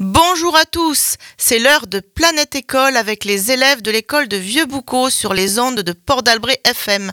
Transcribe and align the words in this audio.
Bonjour 0.00 0.56
à 0.56 0.64
tous, 0.64 1.16
c'est 1.36 1.58
l'heure 1.58 1.86
de 1.86 2.00
Planète 2.00 2.54
École 2.54 2.96
avec 2.96 3.26
les 3.26 3.52
élèves 3.52 3.82
de 3.82 3.90
l'école 3.90 4.28
de 4.28 4.38
Vieux-Boucau 4.38 5.10
sur 5.10 5.34
les 5.34 5.58
ondes 5.58 5.80
de 5.80 5.92
Port 5.92 6.22
d'Albret 6.22 6.58
FM. 6.64 7.10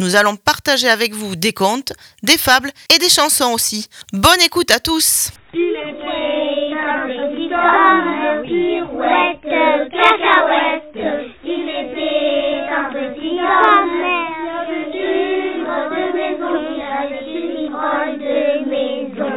Nous 0.00 0.16
allons 0.16 0.34
partager 0.34 0.88
avec 0.88 1.14
vous 1.14 1.36
des 1.36 1.52
contes, 1.52 1.92
des 2.24 2.38
fables 2.38 2.72
et 2.92 2.98
des 2.98 3.08
chansons 3.08 3.52
aussi. 3.52 3.88
Bonne 4.12 4.40
écoute 4.44 4.72
à 4.72 4.80
tous 4.80 5.30
pirouette, 9.12 9.90
cacahuète. 9.90 10.98
Il 11.44 11.68
était 11.68 12.64
un 12.70 12.84
petit 12.92 13.38
homme, 13.40 14.04
libre 14.92 15.78
de 15.90 16.02
maison. 16.16 16.52
Il 16.70 16.80
avait 16.82 17.26
une 17.34 17.70
drôle 17.70 18.18
de 18.18 18.40
maison. 18.70 19.34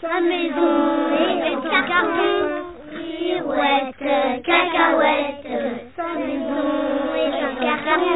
Sa 0.00 0.20
maison 0.20 0.76
était 1.14 1.56
en 1.56 1.62
carton, 1.62 2.36
pirouette, 2.90 4.02
cacahuète. 4.44 5.48
Sa 5.96 6.08
maison 6.18 6.68
est 7.16 7.36
en 7.44 7.54
carton. 7.60 8.14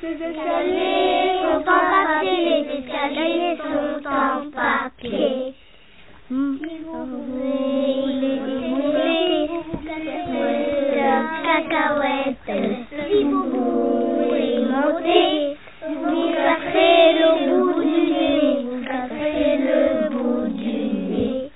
Ses 0.00 0.12
escaliers 0.12 1.30
sont 1.42 1.60
en 1.60 1.82
papier, 1.90 2.38
les 2.44 2.78
escaliers 2.78 3.56
sont 3.56 4.08
en 4.08 4.50
papier. 4.50 5.54
Cacahuète, 11.56 12.36
si 13.08 13.24
boubou 13.24 14.34
est 14.34 14.60
monté, 14.68 15.56
vous 15.88 16.32
casserez 16.34 17.14
le 17.14 17.28
bout 17.48 17.80
du 17.80 17.98
nez, 18.12 18.62
vous 18.62 18.84
casserez 18.84 19.56
le 19.64 20.10
bout 20.10 20.48
du 20.48 20.76
nez. 21.12 21.50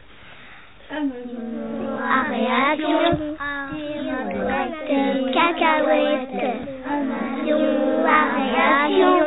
À 0.90 2.22
réaction, 2.30 3.36
pirouette, 3.74 5.34
cacahuète, 5.34 6.44
action, 6.86 7.60
à 8.08 8.20
réaction, 8.40 9.18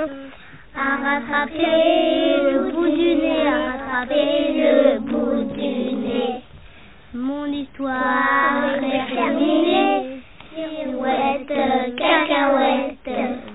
à 0.75 0.89
rattraper 1.03 2.51
le 2.51 2.71
bout 2.71 2.89
du 2.89 3.11
nez, 3.21 3.45
à 3.45 3.49
rattraper 3.73 4.27
le 4.55 4.99
bout 5.01 5.43
du 5.53 5.61
nez. 5.61 6.41
Mon 7.13 7.45
histoire 7.45 8.73
est 8.81 9.13
terminée. 9.13 10.02
Pirouette, 11.83 11.97
cacahuète, 11.97 12.95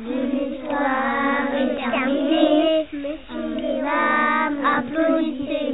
mon 0.05 0.29
histoire 0.37 1.49
est 1.57 1.73
terminée. 1.77 2.87
Dames, 3.81 4.59
applaudissez, 4.77 5.73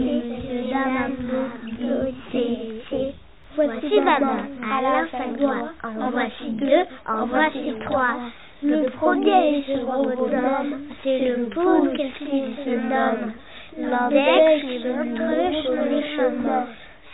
applaudissez. 1.75 3.15
Voici 3.57 4.01
maman, 4.01 4.37
la 4.61 5.07
fin 5.07 5.33
doigt, 5.37 5.73
en 5.83 6.11
voici 6.11 6.51
deux, 6.51 6.85
en 7.09 7.27
voici 7.27 7.75
trois. 7.87 8.15
Le 8.63 8.89
premier 8.91 9.59
et 9.59 9.63
second 9.77 10.05
bonhomme, 10.17 10.75
c'est 11.03 11.19
le 11.19 11.47
pauvre 11.47 11.93
qu'il 11.93 12.55
se 12.65 12.71
nomme. 12.71 13.33
L'index 13.79 14.65
est 14.65 15.63
sur 15.63 15.73
le 15.73 16.01
chemin, 16.17 16.67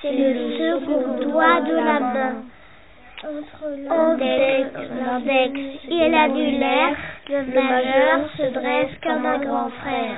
c'est 0.02 0.12
le 0.12 0.32
second 0.58 1.30
doigt 1.30 1.60
de 1.62 1.74
la 1.76 2.00
main. 2.00 2.34
Index, 3.22 4.70
l'index 4.98 5.60
et 5.90 6.08
l'annulaire, 6.08 6.96
le 7.28 7.42
majeur 7.52 8.30
se 8.34 8.50
dresse 8.54 8.90
comme 9.02 9.26
un 9.26 9.38
grand 9.38 9.68
frère. 9.68 10.16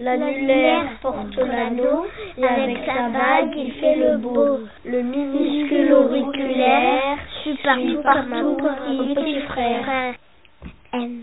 L'annulaire 0.00 0.84
porte 1.00 1.36
l'anneau, 1.36 2.06
et 2.36 2.44
avec 2.44 2.78
sa 2.84 3.08
bague 3.08 3.56
il 3.56 3.72
fait 3.72 3.96
le 3.96 4.18
beau. 4.18 4.60
Le 4.84 5.02
minuscule 5.02 5.92
auriculaire 5.94 7.18
suit 7.42 7.58
partout, 8.02 8.58
un 8.60 9.14
petit 9.14 9.40
frère. 9.40 10.14
N, 10.92 11.22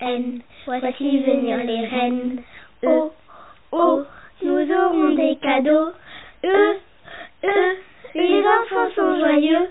N, 0.00 0.40
voici 0.66 1.18
venir 1.20 1.56
les 1.64 1.86
reines. 1.86 2.42
Oh, 2.84 3.12
oh, 3.72 4.02
nous 4.42 4.72
aurons 4.72 5.14
des 5.14 5.36
cadeaux. 5.36 5.90
E, 6.44 6.76
E, 7.44 7.76
les 8.14 8.40
enfants 8.40 8.90
sont 8.94 9.18
joyeux. 9.18 9.68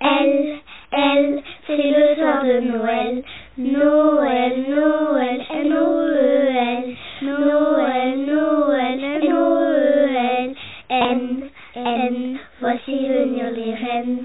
L, 0.00 0.58
L, 0.92 1.42
c'est 1.66 1.76
le 1.76 2.14
soir 2.16 2.44
de 2.44 2.60
Noël. 2.60 3.22
Noël, 3.58 4.64
Noël, 4.68 5.40
N-O-E-L. 5.50 6.96
Noël, 7.22 8.18
Noël, 8.26 9.04
N-O-E-L. 9.22 10.54
N, 10.88 11.50
N, 11.74 12.38
voici 12.60 13.08
venir 13.08 13.50
les 13.52 13.74
reines. 13.74 14.24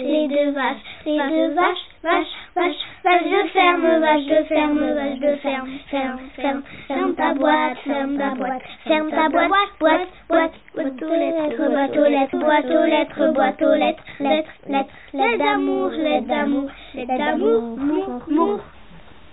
Les 0.00 0.28
deux 0.28 0.50
vaches, 0.50 0.76
les 1.04 1.18
deux 1.18 1.54
vaches, 1.54 1.86
vache, 2.02 2.26
vache, 2.54 2.74
vache 3.04 3.24
de 3.24 3.48
ferme, 3.48 4.00
vache 4.00 4.26
de 4.26 4.44
ferme, 4.44 4.94
vache 4.94 5.18
de 5.18 5.36
ferme, 5.36 5.68
ferme, 5.90 6.18
ferme, 6.36 6.62
ferme 6.88 7.14
ta 7.14 7.34
boîte, 7.34 7.78
ferme 7.84 8.16
ta 8.16 8.30
boîte, 8.34 8.62
ferme 8.84 9.10
ta 9.10 9.28
boîte, 9.28 9.50
boîte, 9.78 10.08
boîte, 10.28 10.52
boîte 10.74 11.02
aux 11.02 11.14
lettres, 11.14 11.68
boîte 11.70 11.96
aux 11.96 12.08
lettres, 12.08 12.38
boîte 12.38 12.66
aux 12.66 12.86
lettres, 12.86 13.32
boîte 13.32 13.62
aux 13.62 13.74
lettres, 13.74 14.04
lettres, 14.20 14.50
lettres, 14.68 14.90
lettres 15.12 15.38
d'amour, 15.38 15.90
lettres 15.90 16.26
d'amour, 16.26 16.70
lettres 16.94 17.18
d'amour, 17.18 17.62
mour, 17.76 18.22
mour. 18.28 18.60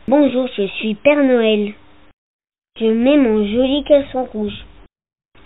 Bonjour, 0.08 0.48
je 0.56 0.68
suis 0.68 0.96
Père 0.96 1.24
Noël. 1.24 1.74
Je 2.80 2.86
mets 2.86 3.18
mon 3.18 3.46
joli 3.46 3.84
caleçon 3.86 4.26
rouge, 4.26 4.66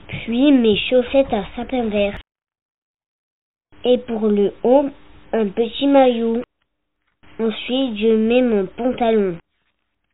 puis 0.08 0.52
mes 0.52 0.78
chaussettes 0.90 1.34
à 1.34 1.44
sapin 1.56 1.86
vert. 1.86 2.20
Et 3.84 3.98
pour 3.98 4.28
le 4.28 4.54
haut, 4.64 4.90
un 5.34 5.48
petit 5.48 5.88
maillot. 5.88 6.42
Ensuite, 7.40 7.98
je 7.98 8.16
mets 8.16 8.42
mon 8.42 8.66
pantalon. 8.66 9.38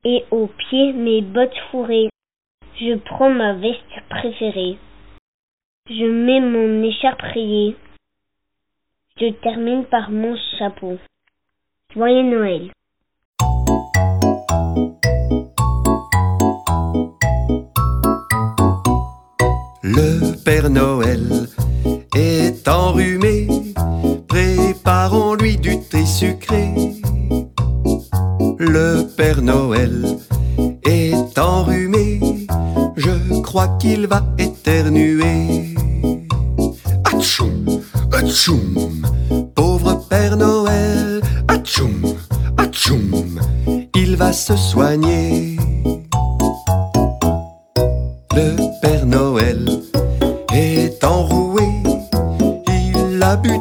Et 0.06 0.24
aux 0.32 0.48
pieds, 0.48 0.94
mes 0.94 1.22
bottes 1.22 1.58
fourrées. 1.72 2.10
Je 2.80 2.96
prends 2.98 3.30
ma 3.32 3.54
veste 3.54 3.82
préférée. 4.10 4.78
Je 5.90 6.06
mets 6.06 6.42
mon 6.42 6.84
écharpe 6.84 7.22
rayée. 7.22 7.76
Je 9.20 9.32
termine 9.42 9.86
par 9.86 10.12
mon 10.12 10.36
chapeau. 10.60 10.98
Joyeux 11.94 12.24
Noël. 12.24 12.72
Le 19.84 20.44
Père 20.44 20.70
Noël 20.70 21.48
est 22.16 22.68
enrhumé, 22.68 23.48
préparons-lui 24.88 25.58
du 25.58 25.82
thé 25.82 26.06
sucré. 26.06 26.74
Le 28.58 29.04
Père 29.18 29.42
Noël 29.42 30.18
est 30.86 31.38
enrhumé, 31.38 32.22
je 32.96 33.42
crois 33.42 33.68
qu'il 33.80 34.08
va 34.08 34.24
éternuer. 34.38 35.76
Atchoum, 37.04 37.82
atchoum, 38.14 39.06
pauvre 39.56 40.08
Père 40.10 40.38
Noël, 40.38 41.20
atchoum, 41.50 42.16
atchoum, 42.56 43.42
il 43.94 44.16
va 44.16 44.32
se 44.32 44.56
soigner. 44.56 45.58
Le 48.34 48.56
Père 48.82 49.06
Noël 49.06 49.68
est 50.54 51.04
enroué, 51.04 51.68
il 52.70 53.22
a 53.22 53.36
bu 53.36 53.52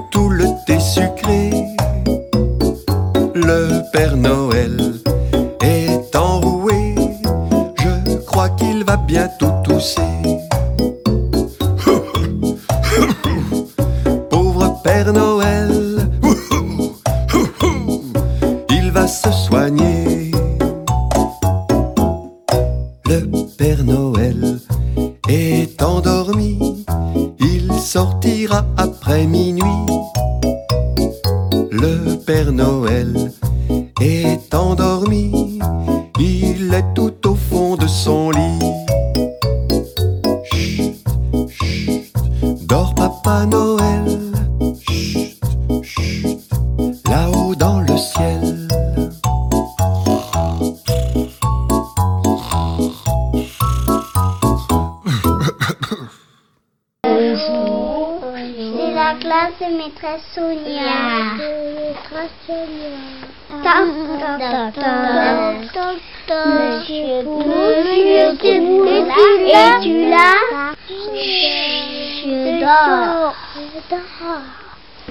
Je. 72.67 73.33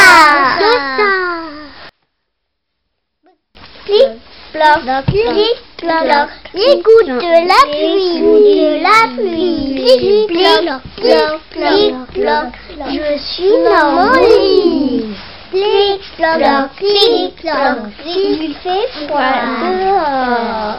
Clic, 3.85 4.11
ploc, 4.53 6.29
clic, 6.53 6.83
gouttes 6.83 7.07
de 7.07 7.35
la 7.47 7.61
pluie, 7.71 8.21
de 8.59 8.83
la 8.83 8.99
pluie, 9.15 9.79
je 12.89 13.07
suis 13.19 13.57
dans 13.65 13.89
mon. 13.93 14.11
Clic, 15.51 16.01
ploc, 16.17 16.71
clic, 16.77 17.35
ploc, 17.41 17.79
il 18.07 18.55
fait 18.63 18.87
froid 19.07 19.35
dehors. 19.81 20.79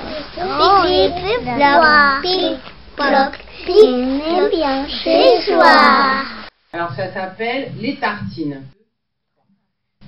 Clic, 0.82 1.14
ploc, 1.44 2.22
clic, 2.22 2.60
ploc, 2.96 3.34
clic, 3.66 3.92
c'est 4.24 4.50
bien 4.56 4.88
chez 4.88 5.42
soi. 5.42 5.78
Alors 6.72 6.92
ça 6.94 7.12
s'appelle 7.14 7.74
les 7.82 7.96
tartines. 7.98 8.64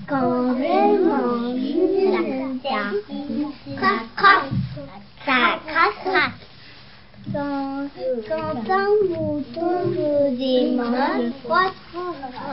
Quand 0.08 0.56
je 0.56 0.98
mange 1.04 1.74
la 2.14 2.22
tartine, 2.70 3.52
crac, 3.76 4.04
crac, 4.16 4.44
ça 5.26 5.40
crac, 5.68 5.94
crac. 6.06 6.36
Quand, 7.34 7.88
quand 8.30 8.58
un 8.72 8.92
mouton 9.10 9.76
me 9.88 10.12
démange, 10.38 11.32
frotte, 11.44 11.80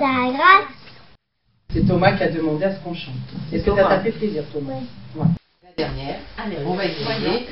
ça 0.00 0.12
gratte. 0.32 0.79
C'est 1.72 1.86
Thomas 1.86 2.12
qui 2.16 2.24
a 2.24 2.28
demandé 2.28 2.64
à 2.64 2.74
ce 2.74 2.80
qu'on 2.80 2.94
chante. 2.94 3.14
Est-ce 3.52 3.64
que 3.64 3.76
ça 3.76 3.84
t'a 3.84 4.00
fait 4.00 4.10
plaisir, 4.10 4.42
Thomas 4.52 4.72
Ouais. 5.14 5.26
La 5.62 5.70
dernière. 5.76 6.18
Allez, 6.36 6.56
on 6.66 6.74
va 6.74 6.84
essayer. 6.84 7.46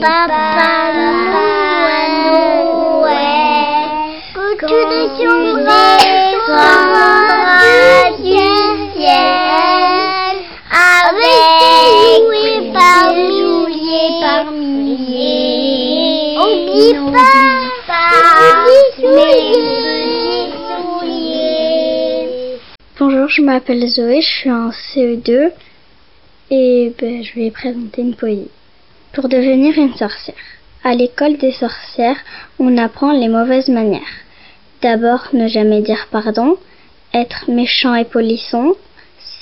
Papa 0.00 0.92
Noël, 0.94 2.10
que 4.58 4.66
tu 4.66 4.74
descendrais 4.90 5.98
du 8.18 8.44
ciel 8.94 10.36
avec 10.70 11.48
tes 11.60 11.88
jouets 12.18 12.62
par 12.74 13.06
milliers, 13.14 14.12
par 14.20 14.44
milliers. 14.52 16.36
Oublie 16.36 16.94
pas 17.12 17.56
mes 18.66 18.84
petits 18.96 20.03
Bonjour, 23.24 23.36
je 23.36 23.42
m'appelle 23.42 23.88
Zoé, 23.88 24.20
je 24.20 24.28
suis 24.28 24.50
en 24.50 24.68
CE2 24.68 25.50
et 26.50 26.92
ben, 27.00 27.24
je 27.24 27.34
vais 27.36 27.50
présenter 27.50 28.02
une 28.02 28.14
poésie. 28.14 28.50
Pour 29.14 29.30
devenir 29.30 29.78
une 29.78 29.94
sorcière. 29.94 30.36
À 30.82 30.94
l'école 30.94 31.38
des 31.38 31.52
sorcières, 31.52 32.18
on 32.58 32.76
apprend 32.76 33.12
les 33.12 33.28
mauvaises 33.28 33.68
manières. 33.68 34.02
D'abord, 34.82 35.28
ne 35.32 35.48
jamais 35.48 35.80
dire 35.80 36.06
pardon, 36.10 36.58
être 37.14 37.50
méchant 37.50 37.94
et 37.94 38.04
polisson, 38.04 38.74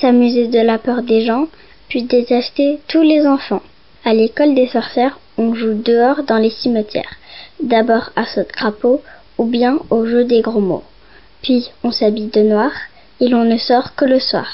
s'amuser 0.01 0.47
de 0.47 0.61
la 0.61 0.79
peur 0.79 1.03
des 1.03 1.25
gens, 1.25 1.49
puis 1.89 2.05
détester 2.05 2.79
tous 2.87 3.03
les 3.03 3.27
enfants. 3.27 3.63
À 4.05 4.15
l'école 4.15 4.55
des 4.55 4.69
sorcières, 4.69 5.19
on 5.39 5.57
joue 5.57 5.75
dehors 5.75 6.23
dans 6.23 6.39
les 6.39 6.51
cimetières. 6.51 7.17
D'abord 7.61 8.11
à 8.15 8.27
saute-crapaud 8.27 9.03
ou 9.39 9.45
bien 9.47 9.81
au 9.91 10.07
jeu 10.07 10.23
des 10.23 10.41
gros 10.41 10.61
mots. 10.61 10.85
Puis 11.43 11.69
on 11.83 11.91
s'habille 11.91 12.31
de 12.31 12.43
noir 12.43 12.71
et 13.23 13.29
l'on 13.29 13.45
ne 13.45 13.57
sort 13.57 13.95
que 13.95 14.05
le 14.05 14.19
soir. 14.19 14.49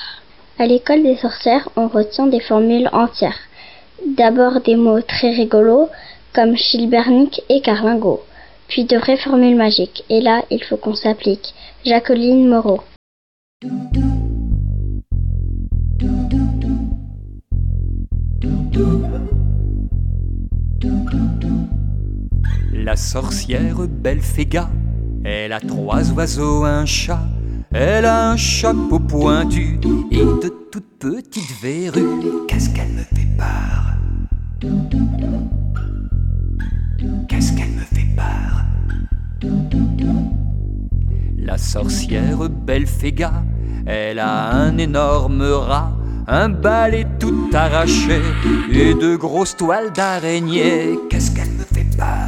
À 0.58 0.66
l'école 0.66 1.02
des 1.02 1.16
sorcières, 1.16 1.70
on 1.75 1.88
retient 1.88 2.26
des 2.26 2.40
formules 2.40 2.90
entières. 2.92 3.40
D'abord 4.06 4.60
des 4.60 4.76
mots 4.76 5.00
très 5.00 5.30
rigolos 5.30 5.88
comme 6.34 6.54
Chilbernic 6.54 7.40
et 7.48 7.62
Carlingo. 7.62 8.20
Puis 8.68 8.84
de 8.84 8.98
vraies 8.98 9.16
formules 9.16 9.56
magiques. 9.56 10.04
Et 10.10 10.20
là, 10.20 10.42
il 10.50 10.62
faut 10.62 10.76
qu'on 10.76 10.94
s'applique. 10.94 11.54
Jacqueline 11.87 12.46
Moreau. 12.46 12.82
La 22.75 22.96
sorcière 22.96 23.78
Belphéga, 23.88 24.68
elle 25.25 25.54
a 25.54 25.60
trois 25.60 26.10
oiseaux, 26.12 26.64
un 26.64 26.84
chat, 26.84 27.20
elle 27.72 28.04
a 28.04 28.30
un 28.30 28.37
chapeau 28.37 28.98
pointu 28.98 29.78
et 30.10 30.16
de 30.16 30.52
toutes 30.72 30.98
petites 30.98 31.60
verrues. 31.60 32.46
Qu'est-ce 32.48 32.70
qu'elle 32.70 32.88
me 32.88 33.02
fait 33.02 33.28
peur? 33.37 33.96
Qu'est-ce 37.28 37.52
qu'elle 37.52 37.70
me 37.70 37.80
fait 37.80 38.08
peur? 38.16 38.64
La 41.38 41.58
sorcière 41.58 42.48
Belphéga, 42.48 43.44
elle 43.87 44.18
a 44.18 44.50
un 44.52 44.76
énorme 44.78 45.42
rat, 45.42 45.92
un 46.26 46.48
balai 46.48 47.06
tout 47.18 47.48
arraché 47.52 48.20
et 48.70 48.94
de 48.94 49.16
grosses 49.16 49.56
toiles 49.56 49.92
d'araignée. 49.92 50.98
Qu'est-ce 51.08 51.30
qu'elle 51.30 51.50
me 51.50 51.64
fait 51.64 51.87
peur? 51.96 52.27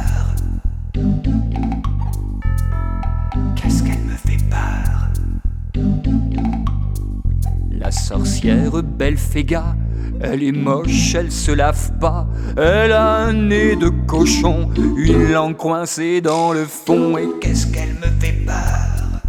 Sorcière 8.11 8.83
Belphéga, 8.83 9.73
elle 10.19 10.43
est 10.43 10.51
moche, 10.51 11.15
elle 11.15 11.31
se 11.31 11.49
lave 11.53 11.97
pas, 11.97 12.27
elle 12.57 12.91
a 12.91 13.19
un 13.19 13.31
nez 13.31 13.77
de 13.77 13.87
cochon, 13.87 14.69
une 14.97 15.31
langue 15.31 15.55
coincée 15.55 16.19
dans 16.19 16.51
le 16.51 16.65
fond, 16.65 17.17
et 17.17 17.29
qu'est-ce 17.39 17.67
qu'elle 17.67 17.93
me 17.93 18.07
fait 18.19 18.33
peur? 18.45 19.21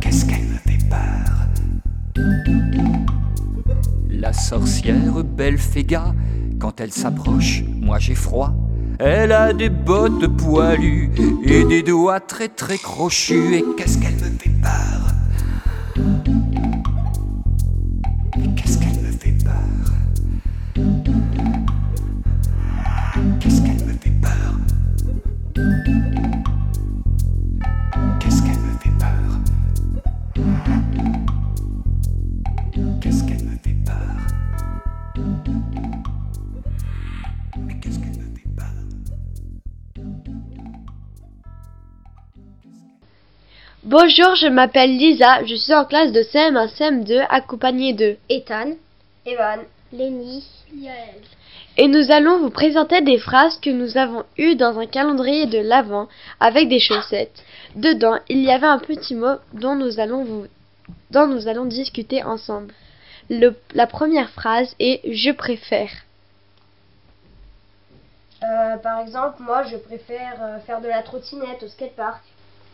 Qu'est-ce 0.00 0.24
qu'elle 0.24 0.46
me 0.46 0.56
fait 0.66 0.78
peur? 0.88 1.28
La 4.08 4.32
sorcière 4.32 5.22
belle 5.22 5.58
Féga, 5.58 6.14
quand 6.58 6.80
elle 6.80 6.92
s'approche, 6.92 7.64
moi 7.82 7.98
j'ai 7.98 8.14
froid. 8.14 8.54
Elle 8.98 9.32
a 9.32 9.52
des 9.52 9.68
bottes 9.68 10.26
poilues 10.38 11.10
et 11.44 11.64
des 11.64 11.82
doigts 11.82 12.20
très 12.20 12.48
très 12.48 12.78
crochus. 12.78 13.56
Et 13.56 13.64
qu'est-ce 13.76 13.98
qu'elle 13.98 14.14
me 14.14 14.38
fait 14.38 14.48
peur? 14.62 15.01
Bonjour, 43.92 44.34
je 44.36 44.46
m'appelle 44.46 44.96
Lisa, 44.96 45.44
je 45.44 45.54
suis 45.54 45.74
en 45.74 45.84
classe 45.84 46.12
de 46.12 46.22
CM1, 46.22 46.74
CM2, 46.78 47.26
accompagnée 47.28 47.92
de 47.92 48.16
Ethan, 48.30 48.70
Evan, 49.26 49.60
Lenny, 49.92 50.42
Yael. 50.74 51.20
Et 51.76 51.88
nous 51.88 52.10
allons 52.10 52.38
vous 52.38 52.48
présenter 52.48 53.02
des 53.02 53.18
phrases 53.18 53.58
que 53.60 53.68
nous 53.68 53.98
avons 53.98 54.24
eues 54.38 54.54
dans 54.56 54.78
un 54.78 54.86
calendrier 54.86 55.44
de 55.44 55.58
l'Avent 55.58 56.08
avec 56.40 56.70
des 56.70 56.80
chaussettes. 56.80 57.44
Dedans, 57.74 58.18
il 58.30 58.38
y 58.38 58.50
avait 58.50 58.66
un 58.66 58.78
petit 58.78 59.14
mot 59.14 59.36
dont 59.52 59.74
nous 59.74 60.00
allons 60.00 60.24
vous 60.24 60.46
dont 61.10 61.26
nous 61.26 61.46
allons 61.46 61.66
discuter 61.66 62.24
ensemble. 62.24 62.72
Le, 63.28 63.54
la 63.74 63.86
première 63.86 64.30
phrase 64.30 64.74
est 64.78 65.02
je 65.04 65.32
préfère. 65.32 65.90
Euh, 68.42 68.78
par 68.78 69.00
exemple, 69.00 69.42
moi, 69.42 69.64
je 69.64 69.76
préfère 69.76 70.38
euh, 70.40 70.58
faire 70.60 70.80
de 70.80 70.88
la 70.88 71.02
trottinette 71.02 71.62
au 71.62 71.68
skatepark. 71.68 72.22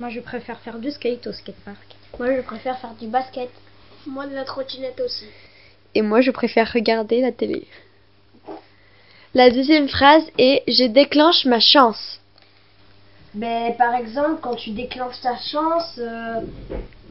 Moi, 0.01 0.11
je 0.11 0.21
préfère 0.21 0.59
faire 0.61 0.79
du 0.79 0.91
skate 0.91 1.27
au 1.27 1.33
skatepark. 1.33 1.97
Moi, 2.19 2.37
je 2.37 2.41
préfère 2.43 2.79
faire 2.79 2.95
du 2.95 3.09
basket. 3.09 3.51
Moi, 4.07 4.27
de 4.27 4.35
la 4.35 4.45
trottinette 4.45 5.01
aussi. 5.01 5.27
Et 5.95 6.03
moi, 6.03 6.21
je 6.21 6.31
préfère 6.31 6.73
regarder 6.73 7.21
la 7.21 7.33
télé. 7.33 7.67
La 9.35 9.51
deuxième 9.51 9.89
phrase 9.89 10.25
est 10.39 10.63
je 10.69 10.85
déclenche 10.85 11.45
ma 11.45 11.61
chance. 11.61 12.21
Ben, 13.35 13.75
par 13.77 13.95
exemple, 13.95 14.41
quand 14.41 14.55
tu 14.55 14.71
déclenches 14.71 15.21
ta 15.21 15.37
chance, 15.37 15.99
euh, 15.99 16.41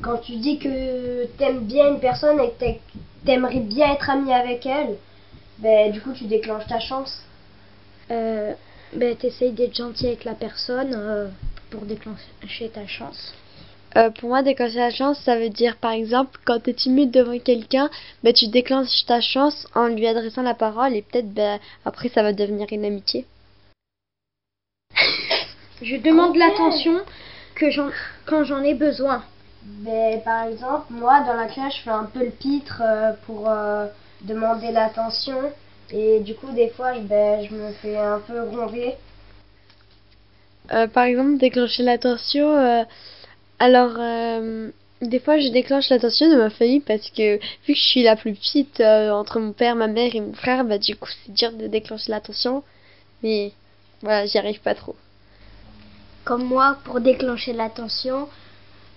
quand 0.01 0.17
tu 0.19 0.37
dis 0.37 0.57
que 0.57 1.25
t'aimes 1.37 1.65
bien 1.65 1.89
une 1.89 1.99
personne 1.99 2.39
et 2.39 2.51
que 2.51 2.59
t'ai- 2.59 2.81
t'aimerais 3.25 3.59
bien 3.59 3.93
être 3.93 4.09
ami 4.09 4.33
avec 4.33 4.65
elle, 4.65 4.97
ben, 5.59 5.91
du 5.91 6.01
coup, 6.01 6.13
tu 6.13 6.23
déclenches 6.25 6.67
ta 6.67 6.79
chance. 6.79 7.21
Euh, 8.09 8.53
ben, 8.93 9.15
t'essayes 9.15 9.51
d'être 9.51 9.75
gentil 9.75 10.07
avec 10.07 10.23
la 10.23 10.33
personne 10.33 10.93
euh, 10.95 11.27
pour 11.69 11.81
déclencher 11.81 12.69
ta 12.73 12.85
chance. 12.87 13.33
Euh, 13.95 14.09
pour 14.11 14.29
moi, 14.29 14.43
déclencher 14.43 14.77
la 14.77 14.91
chance, 14.91 15.19
ça 15.23 15.39
veut 15.39 15.49
dire 15.49 15.77
par 15.77 15.91
exemple 15.91 16.37
quand 16.45 16.59
tu 16.59 16.71
es 16.71 16.73
timide 16.73 17.11
devant 17.11 17.39
quelqu'un, 17.39 17.89
ben, 18.23 18.33
tu 18.33 18.47
déclenches 18.47 19.05
ta 19.05 19.21
chance 19.21 19.67
en 19.73 19.87
lui 19.87 20.05
adressant 20.07 20.43
la 20.43 20.53
parole 20.53 20.93
et 20.93 21.01
peut-être 21.01 21.33
ben, 21.33 21.59
après 21.85 22.09
ça 22.09 22.21
va 22.21 22.33
devenir 22.33 22.67
une 22.71 22.85
amitié. 22.85 23.25
Je 25.81 25.95
demande 25.97 26.35
l'attention 26.35 26.99
que 27.55 27.69
j'en, 27.71 27.89
quand 28.25 28.43
j'en 28.43 28.61
ai 28.63 28.73
besoin. 28.73 29.23
Ben, 29.63 30.21
par 30.21 30.47
exemple, 30.47 30.85
moi, 30.91 31.21
dans 31.21 31.33
la 31.33 31.47
classe, 31.47 31.75
je 31.77 31.81
fais 31.81 31.89
un 31.89 32.05
peu 32.05 32.23
le 32.23 32.31
pitre 32.31 32.81
euh, 32.83 33.13
pour 33.25 33.49
euh, 33.49 33.87
demander 34.21 34.71
l'attention. 34.71 35.51
Et 35.91 36.19
du 36.21 36.35
coup, 36.35 36.51
des 36.51 36.69
fois, 36.69 36.93
je, 36.93 36.99
ben, 37.01 37.45
je 37.45 37.53
me 37.53 37.71
fais 37.73 37.97
un 37.97 38.19
peu 38.19 38.45
gronder. 38.45 38.95
Euh, 40.71 40.87
par 40.87 41.05
exemple, 41.05 41.37
déclencher 41.37 41.83
l'attention. 41.83 42.57
euh, 42.57 42.83
alors, 43.59 43.93
euh, 43.97 44.69
des 45.01 45.19
fois, 45.19 45.39
je 45.39 45.49
déclenche 45.49 45.89
l'attention 45.89 46.29
de 46.29 46.35
ma 46.35 46.49
famille 46.49 46.79
parce 46.79 47.09
que 47.09 47.37
vu 47.37 47.73
que 47.73 47.75
je 47.75 47.87
suis 47.87 48.03
la 48.03 48.15
plus 48.15 48.33
petite 48.33 48.81
entre 48.81 49.39
mon 49.39 49.53
père, 49.53 49.75
ma 49.75 49.87
mère 49.87 50.15
et 50.15 50.21
mon 50.21 50.33
frère, 50.33 50.63
bah 50.65 50.77
du 50.77 50.95
coup, 50.95 51.09
c'est 51.25 51.33
dur 51.33 51.51
de 51.51 51.67
déclencher 51.67 52.11
l'attention. 52.11 52.63
Mais 53.23 53.51
voilà, 54.01 54.25
j'y 54.25 54.37
arrive 54.37 54.61
pas 54.61 54.75
trop. 54.75 54.95
Comme 56.23 56.43
moi, 56.43 56.77
pour 56.83 56.99
déclencher 56.99 57.53
l'attention, 57.53 58.27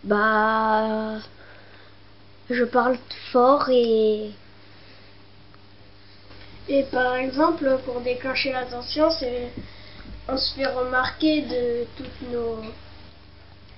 bah, 0.05 1.19
je 2.51 2.65
parle 2.65 2.99
fort 3.31 3.69
et 3.71 4.31
Et 6.71 6.85
par 6.85 7.17
exemple, 7.17 7.79
pour 7.85 8.01
déclencher 8.01 8.53
l'attention, 8.53 9.11
c'est 9.11 9.51
on 10.33 10.37
se 10.37 10.55
fait 10.55 10.67
remarquer 10.67 11.43
de 11.43 11.87
toutes 11.97 12.31
nos, 12.33 12.57
de 12.57 12.63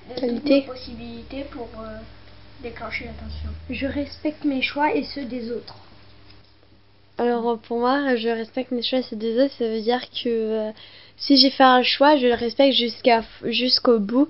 toutes 0.09 0.21
Qualités. 0.21 0.61
nos 0.61 0.73
possibilités 0.73 1.44
pour 1.44 1.68
euh, 1.80 1.99
déclencher 2.62 3.06
l'attention. 3.06 3.49
je 3.71 3.87
respecte 3.87 4.44
mes 4.44 4.62
choix 4.62 4.94
et 4.94 5.04
ceux 5.04 5.25
des 5.25 5.50
autres. 5.50 5.75
Alors 7.18 7.49
euh, 7.50 7.56
pour 7.56 7.78
moi, 7.78 8.16
je 8.16 8.28
respecte 8.28 8.71
mes 8.73 8.82
choix 8.82 8.99
et 9.00 9.02
ceux 9.02 9.16
des 9.16 9.42
autres, 9.42 9.54
ça 9.59 9.66
veut 9.66 9.80
dire 9.80 10.02
que 10.11 10.28
euh, 10.28 10.71
si 11.16 11.37
j'ai 11.37 11.50
fait 11.50 11.64
un 11.64 11.82
choix, 11.82 12.16
je 12.16 12.26
le 12.26 12.35
respecte 12.35 12.75
jusqu'à 12.75 13.23
jusqu'au 13.44 13.99
bout. 13.99 14.28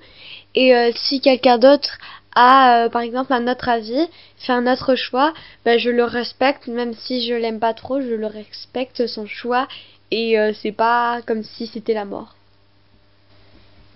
Et 0.55 0.75
euh, 0.75 0.91
si 0.95 1.21
quelqu'un 1.21 1.59
d'autre 1.59 1.99
a, 2.35 2.85
euh, 2.85 2.89
par 2.89 3.03
exemple, 3.03 3.33
un 3.33 3.51
autre 3.51 3.69
avis, 3.69 4.07
fait 4.39 4.53
un 4.53 4.71
autre 4.71 4.95
choix, 4.95 5.33
ben, 5.65 5.79
je 5.79 5.91
le 5.91 6.05
respecte, 6.05 6.67
même 6.67 6.95
si 6.95 7.27
je 7.27 7.35
l'aime 7.35 7.61
pas 7.61 7.75
trop, 7.75 8.01
je 8.01 8.15
le 8.15 8.27
respecte 8.27 9.07
son 9.07 9.27
choix. 9.27 9.69
Et 10.15 10.39
euh, 10.39 10.53
c'est 10.61 10.73
pas 10.73 11.23
comme 11.27 11.43
si 11.43 11.67
c'était 11.67 11.95
la 11.95 12.05
mort. 12.05 12.35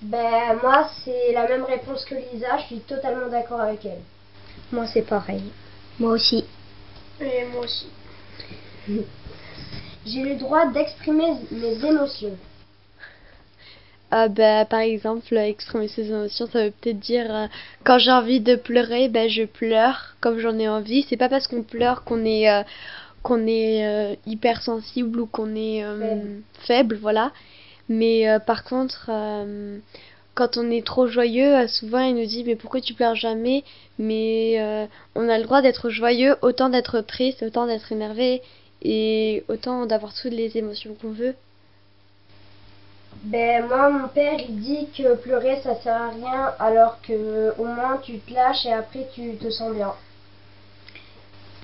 Ben 0.01 0.59
moi, 0.63 0.89
c'est 1.05 1.33
la 1.35 1.47
même 1.47 1.65
réponse 1.65 2.07
que 2.07 2.15
Lisa. 2.15 2.57
Je 2.57 2.65
suis 2.65 2.81
totalement 2.81 3.29
d'accord 3.29 3.61
avec 3.61 3.85
elle. 3.85 4.01
Moi, 4.73 4.87
c'est 4.87 5.03
pareil. 5.03 5.43
Moi 5.99 6.13
aussi. 6.13 6.47
Et 7.21 7.45
moi 7.53 7.65
aussi. 7.65 7.89
J'ai 10.07 10.23
le 10.23 10.37
droit 10.37 10.65
d'exprimer 10.73 11.35
mes 11.51 11.85
émotions. 11.85 12.39
Ah 14.11 14.29
bah, 14.29 14.65
par 14.65 14.81
exemple, 14.81 15.37
euh, 15.37 15.45
exprimer 15.45 15.89
ses 15.89 16.09
émotions, 16.09 16.47
ça 16.47 16.65
veut 16.65 16.71
peut-être 16.71 17.01
dire 17.01 17.27
euh, 17.35 17.47
quand 17.85 17.99
j'ai 17.99 18.13
envie 18.13 18.41
de 18.41 18.55
pleurer, 18.55 19.09
ben 19.09 19.29
je 19.29 19.43
pleure 19.43 20.17
comme 20.21 20.39
j'en 20.39 20.59
ai 20.59 20.69
envie. 20.69 21.05
C'est 21.09 21.17
pas 21.19 21.29
parce 21.29 21.47
qu'on 21.47 21.63
pleure 21.63 22.05
qu'on 22.05 22.25
est 22.25 22.49
euh, 22.49 22.63
qu'on 23.27 23.45
est 23.49 23.85
euh, 23.85 24.15
hypersensible 24.25 25.19
ou 25.19 25.27
qu'on 25.27 25.57
est 25.57 25.83
euh, 25.83 25.99
Faible. 25.99 26.43
faible, 26.67 26.99
voilà. 27.03 27.33
Mais 27.89 28.29
euh, 28.29 28.39
par 28.39 28.63
contre, 28.63 29.11
quand 30.35 30.57
on 30.57 30.71
est 30.71 30.87
trop 30.87 31.09
joyeux, 31.09 31.67
souvent 31.67 32.01
il 32.01 32.15
nous 32.15 32.27
dit 32.27 32.45
mais 32.45 32.55
pourquoi 32.55 32.81
tu 32.81 32.95
pleures 32.95 33.17
jamais? 33.17 33.65
Mais 33.99 34.61
euh, 34.61 34.87
on 35.17 35.29
a 35.29 35.39
le 35.39 35.45
droit 35.45 35.61
d'être 35.61 35.91
joyeux, 35.91 36.37
autant 36.43 36.69
d'être 36.69 37.01
triste, 37.01 37.43
autant 37.43 37.67
d'être 37.67 37.91
énervé 37.91 38.43
et 38.83 39.43
autant 39.49 39.87
d'avoir 39.87 40.15
toutes 40.15 40.33
les 40.33 40.57
émotions 40.57 40.95
qu'on 41.01 41.11
veut. 41.11 41.35
Ben 43.25 43.67
moi, 43.67 43.91
mon 43.91 44.09
père, 44.09 44.39
il 44.49 44.61
dit 44.61 44.87
que 44.97 45.17
pleurer, 45.17 45.59
ça 45.65 45.75
sert 45.83 46.01
à 46.01 46.11
rien, 46.11 46.55
alors 46.61 47.01
que 47.03 47.55
au 47.59 47.65
moins 47.65 47.99
tu 48.05 48.19
te 48.19 48.33
lâches 48.33 48.67
et 48.67 48.73
après 48.73 49.09
tu 49.15 49.35
te 49.37 49.51
sens 49.51 49.75
bien. 49.75 49.93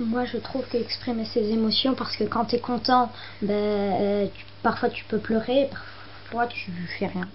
Moi, 0.04 0.25
je 0.25 0.38
trouve 0.38 0.66
qu'exprimer 0.66 1.25
ses 1.26 1.50
émotions, 1.50 1.94
parce 1.94 2.16
que 2.16 2.25
quand 2.25 2.47
tu 2.47 2.56
es 2.56 2.59
content, 2.59 3.12
ben, 3.40 3.52
euh, 3.54 4.26
tu- 4.35 4.44
parfois 4.62 4.90
tu 4.90 5.04
peux 5.04 5.18
pleurer, 5.18 5.68
parfois 5.71 6.47
tu 6.49 6.73
fais 6.99 7.06
rien. 7.06 7.28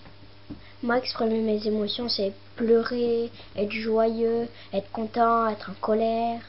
Moi, 0.83 0.97
exprimer 0.97 1.39
mes 1.39 1.65
émotions, 1.65 2.09
c'est 2.09 2.33
pleurer, 2.57 3.31
être 3.55 3.71
joyeux, 3.71 4.49
être 4.73 4.91
content, 4.91 5.47
être 5.47 5.69
en 5.71 5.75
colère. 5.79 6.41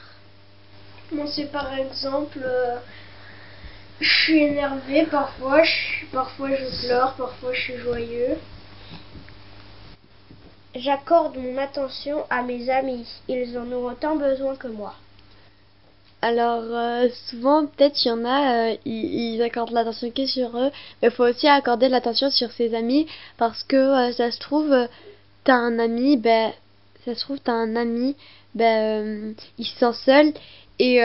Moi, 1.13 1.25
c'est 1.27 1.51
par 1.51 1.73
exemple, 1.73 2.39
euh, 2.43 2.77
je 4.01 4.09
suis 4.23 4.39
énervée 4.39 5.05
parfois, 5.05 5.63
je, 5.63 6.05
parfois 6.11 6.49
je 6.53 6.85
pleure, 6.85 7.13
parfois 7.15 7.53
je 7.53 7.61
suis 7.61 7.77
joyeux. 7.77 8.37
J'accorde 10.75 11.37
mon 11.37 11.57
attention 11.57 12.25
à 12.29 12.41
mes 12.43 12.69
amis. 12.69 13.07
Ils 13.29 13.57
en 13.57 13.71
ont 13.71 13.85
autant 13.85 14.17
besoin 14.17 14.55
que 14.55 14.67
moi. 14.67 14.95
Alors 16.21 16.63
euh, 16.65 17.07
souvent 17.29 17.65
peut-être 17.65 18.03
il 18.03 18.09
y 18.09 18.11
en 18.11 18.25
a, 18.25 18.71
euh, 18.71 18.75
ils, 18.85 19.41
accordent 19.41 19.71
l'attention 19.71 20.11
que 20.11 20.25
sur 20.25 20.57
eux, 20.57 20.69
mais 21.01 21.07
il 21.07 21.11
faut 21.11 21.23
aussi 21.23 21.47
accorder 21.47 21.87
l'attention 21.87 22.29
sur 22.29 22.51
ses 22.51 22.75
amis 22.75 23.07
parce 23.37 23.63
que 23.63 23.77
euh, 23.77 24.11
ça 24.11 24.29
se 24.29 24.37
trouve 24.39 24.87
t'as 25.45 25.55
un 25.55 25.79
ami, 25.79 26.17
ben 26.17 26.51
ça 27.05 27.15
se 27.15 27.21
trouve 27.21 27.39
t'as 27.39 27.53
un 27.53 27.77
ami, 27.77 28.17
ben 28.53 29.33
il 29.57 29.65
se 29.65 29.77
sent 29.77 29.93
seul 30.05 30.33
et 30.79 30.99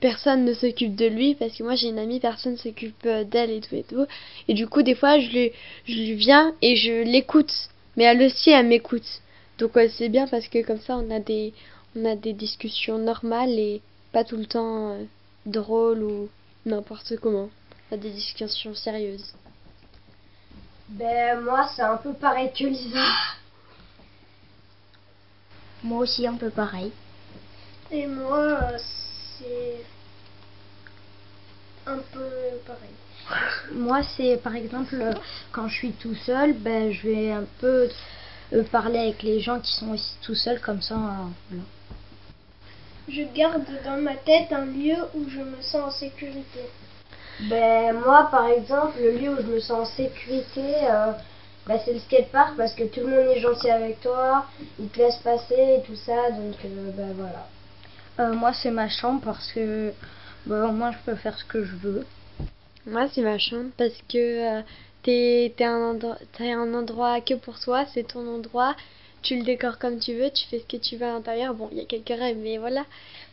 personne 0.00 0.44
ne 0.44 0.54
s'occupe 0.54 0.96
de 0.96 1.06
lui 1.06 1.34
parce 1.34 1.56
que 1.56 1.62
moi 1.62 1.74
j'ai 1.74 1.88
une 1.88 1.98
amie, 1.98 2.20
personne 2.20 2.52
ne 2.52 2.58
s'occupe 2.58 3.06
d'elle 3.30 3.50
et 3.50 3.60
tout 3.60 3.74
et 3.74 3.84
tout. 3.84 4.06
Et 4.48 4.54
du 4.54 4.66
coup 4.66 4.82
des 4.82 4.94
fois 4.94 5.18
je 5.18 5.30
lui 5.30 5.52
je 5.86 5.94
lui 5.94 6.14
viens 6.14 6.54
et 6.62 6.76
je 6.76 7.04
l'écoute, 7.04 7.52
mais 7.96 8.04
elle 8.04 8.22
aussi 8.22 8.50
elle 8.50 8.66
m'écoute. 8.66 9.22
Donc 9.58 9.72
c'est 9.96 10.08
bien 10.10 10.26
parce 10.26 10.48
que 10.48 10.62
comme 10.62 10.80
ça 10.80 10.98
on 10.98 11.10
a 11.10 11.20
des 11.20 11.54
on 11.96 12.04
a 12.04 12.16
des 12.16 12.34
discussions 12.34 12.98
normales 12.98 13.58
et 13.58 13.80
pas 14.12 14.24
tout 14.24 14.36
le 14.36 14.46
temps 14.46 14.92
euh, 14.92 15.04
drôle 15.46 16.02
ou 16.02 16.28
n'importe 16.66 17.16
comment, 17.20 17.50
à 17.90 17.96
des 17.96 18.10
discussions 18.10 18.74
sérieuses. 18.74 19.34
Ben 20.88 21.40
moi 21.40 21.68
c'est 21.74 21.82
un 21.82 21.96
peu 21.96 22.12
pareil 22.14 22.50
que 22.52 22.64
Lisa. 22.64 22.98
Moi 25.84 26.00
aussi 26.00 26.26
un 26.26 26.34
peu 26.34 26.50
pareil. 26.50 26.90
Et 27.92 28.06
moi, 28.06 28.58
c'est 29.38 29.76
un 31.86 31.98
peu 32.12 32.28
pareil. 32.66 32.90
Moi 33.72 34.02
c'est 34.16 34.38
par 34.42 34.56
exemple 34.56 34.96
quand 35.52 35.68
je 35.68 35.74
suis 35.74 35.92
tout 35.92 36.14
seul, 36.26 36.54
ben 36.54 36.90
je 36.90 37.08
vais 37.08 37.30
un 37.30 37.44
peu 37.60 37.88
euh, 38.52 38.64
parler 38.64 38.98
avec 38.98 39.22
les 39.22 39.40
gens 39.40 39.60
qui 39.60 39.72
sont 39.72 39.90
aussi 39.90 40.16
tout 40.22 40.34
seuls 40.34 40.60
comme 40.60 40.82
ça. 40.82 40.96
euh, 40.96 41.26
voilà. 41.50 41.64
Je 43.08 43.22
garde 43.34 43.64
dans 43.84 43.96
ma 43.96 44.14
tête 44.14 44.52
un 44.52 44.66
lieu 44.66 44.96
où 45.14 45.28
je 45.28 45.40
me 45.40 45.60
sens 45.62 45.82
en 45.82 45.90
sécurité. 45.90 46.60
Ben 47.48 47.92
moi 48.04 48.28
par 48.30 48.48
exemple 48.48 48.98
le 49.00 49.12
lieu 49.12 49.30
où 49.30 49.36
je 49.36 49.46
me 49.46 49.60
sens 49.60 49.88
en 49.88 49.96
sécurité 49.96 50.74
euh, 50.90 51.12
ben, 51.66 51.78
c'est 51.84 51.92
le 51.92 52.00
skatepark 52.00 52.56
parce 52.56 52.74
que 52.74 52.82
tout 52.84 53.00
le 53.00 53.08
monde 53.08 53.36
est 53.36 53.40
gentil 53.40 53.70
avec 53.70 54.00
toi, 54.00 54.46
il 54.80 54.88
te 54.88 54.98
laisse 54.98 55.18
passer 55.18 55.78
et 55.78 55.82
tout 55.86 55.94
ça 55.94 56.30
donc 56.32 56.56
euh, 56.64 56.90
ben 56.96 57.12
voilà. 57.14 57.46
Euh, 58.18 58.34
moi 58.34 58.52
c'est 58.52 58.72
ma 58.72 58.88
chambre 58.88 59.20
parce 59.24 59.52
que 59.52 59.92
au 60.50 60.72
moins 60.72 60.92
je 60.92 60.98
peux 61.06 61.14
faire 61.14 61.38
ce 61.38 61.44
que 61.44 61.64
je 61.64 61.76
veux. 61.76 62.06
Moi, 62.88 63.06
c'est 63.12 63.20
ma 63.20 63.38
chambre 63.38 63.70
parce 63.76 64.00
que 64.08 64.58
euh, 64.58 64.62
t'es 65.02 65.52
t'es 65.56 65.64
un, 65.64 65.90
endroit, 65.90 66.16
t'es 66.36 66.52
un 66.52 66.72
endroit 66.72 67.20
que 67.20 67.34
pour 67.34 67.60
toi, 67.60 67.84
c'est 67.92 68.08
ton 68.08 68.26
endroit. 68.26 68.74
Tu 69.22 69.36
le 69.36 69.44
décores 69.44 69.78
comme 69.78 69.98
tu 69.98 70.14
veux, 70.14 70.30
tu 70.30 70.46
fais 70.46 70.60
ce 70.60 70.64
que 70.64 70.76
tu 70.76 70.96
veux 70.96 71.06
à 71.06 71.12
l'intérieur. 71.12 71.54
Bon, 71.54 71.68
il 71.72 71.78
y 71.78 71.80
a 71.80 71.84
quelques 71.84 72.08
règles, 72.08 72.40
mais 72.40 72.58
voilà. 72.58 72.84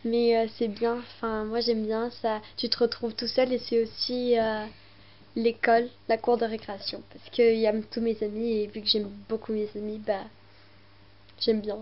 Mais 0.03 0.37
euh, 0.37 0.47
c'est 0.57 0.67
bien. 0.67 0.97
Enfin, 0.97 1.45
moi, 1.45 1.59
j'aime 1.61 1.85
bien 1.85 2.09
ça. 2.21 2.41
Tu 2.57 2.69
te 2.69 2.77
retrouves 2.79 3.13
tout 3.13 3.27
seul 3.27 3.53
et 3.53 3.59
c'est 3.59 3.83
aussi 3.83 4.37
euh, 4.39 4.65
l'école, 5.35 5.87
la 6.09 6.17
cour 6.17 6.37
de 6.37 6.45
récréation. 6.45 7.01
Parce 7.13 7.29
qu'il 7.29 7.57
y 7.57 7.67
a 7.67 7.73
tous 7.91 8.01
mes 8.01 8.17
amis 8.23 8.59
et 8.59 8.67
vu 8.67 8.81
que 8.81 8.87
j'aime 8.87 9.09
beaucoup 9.29 9.53
mes 9.53 9.69
amis, 9.75 10.01
bah, 10.05 10.23
j'aime 11.39 11.61
bien. 11.61 11.77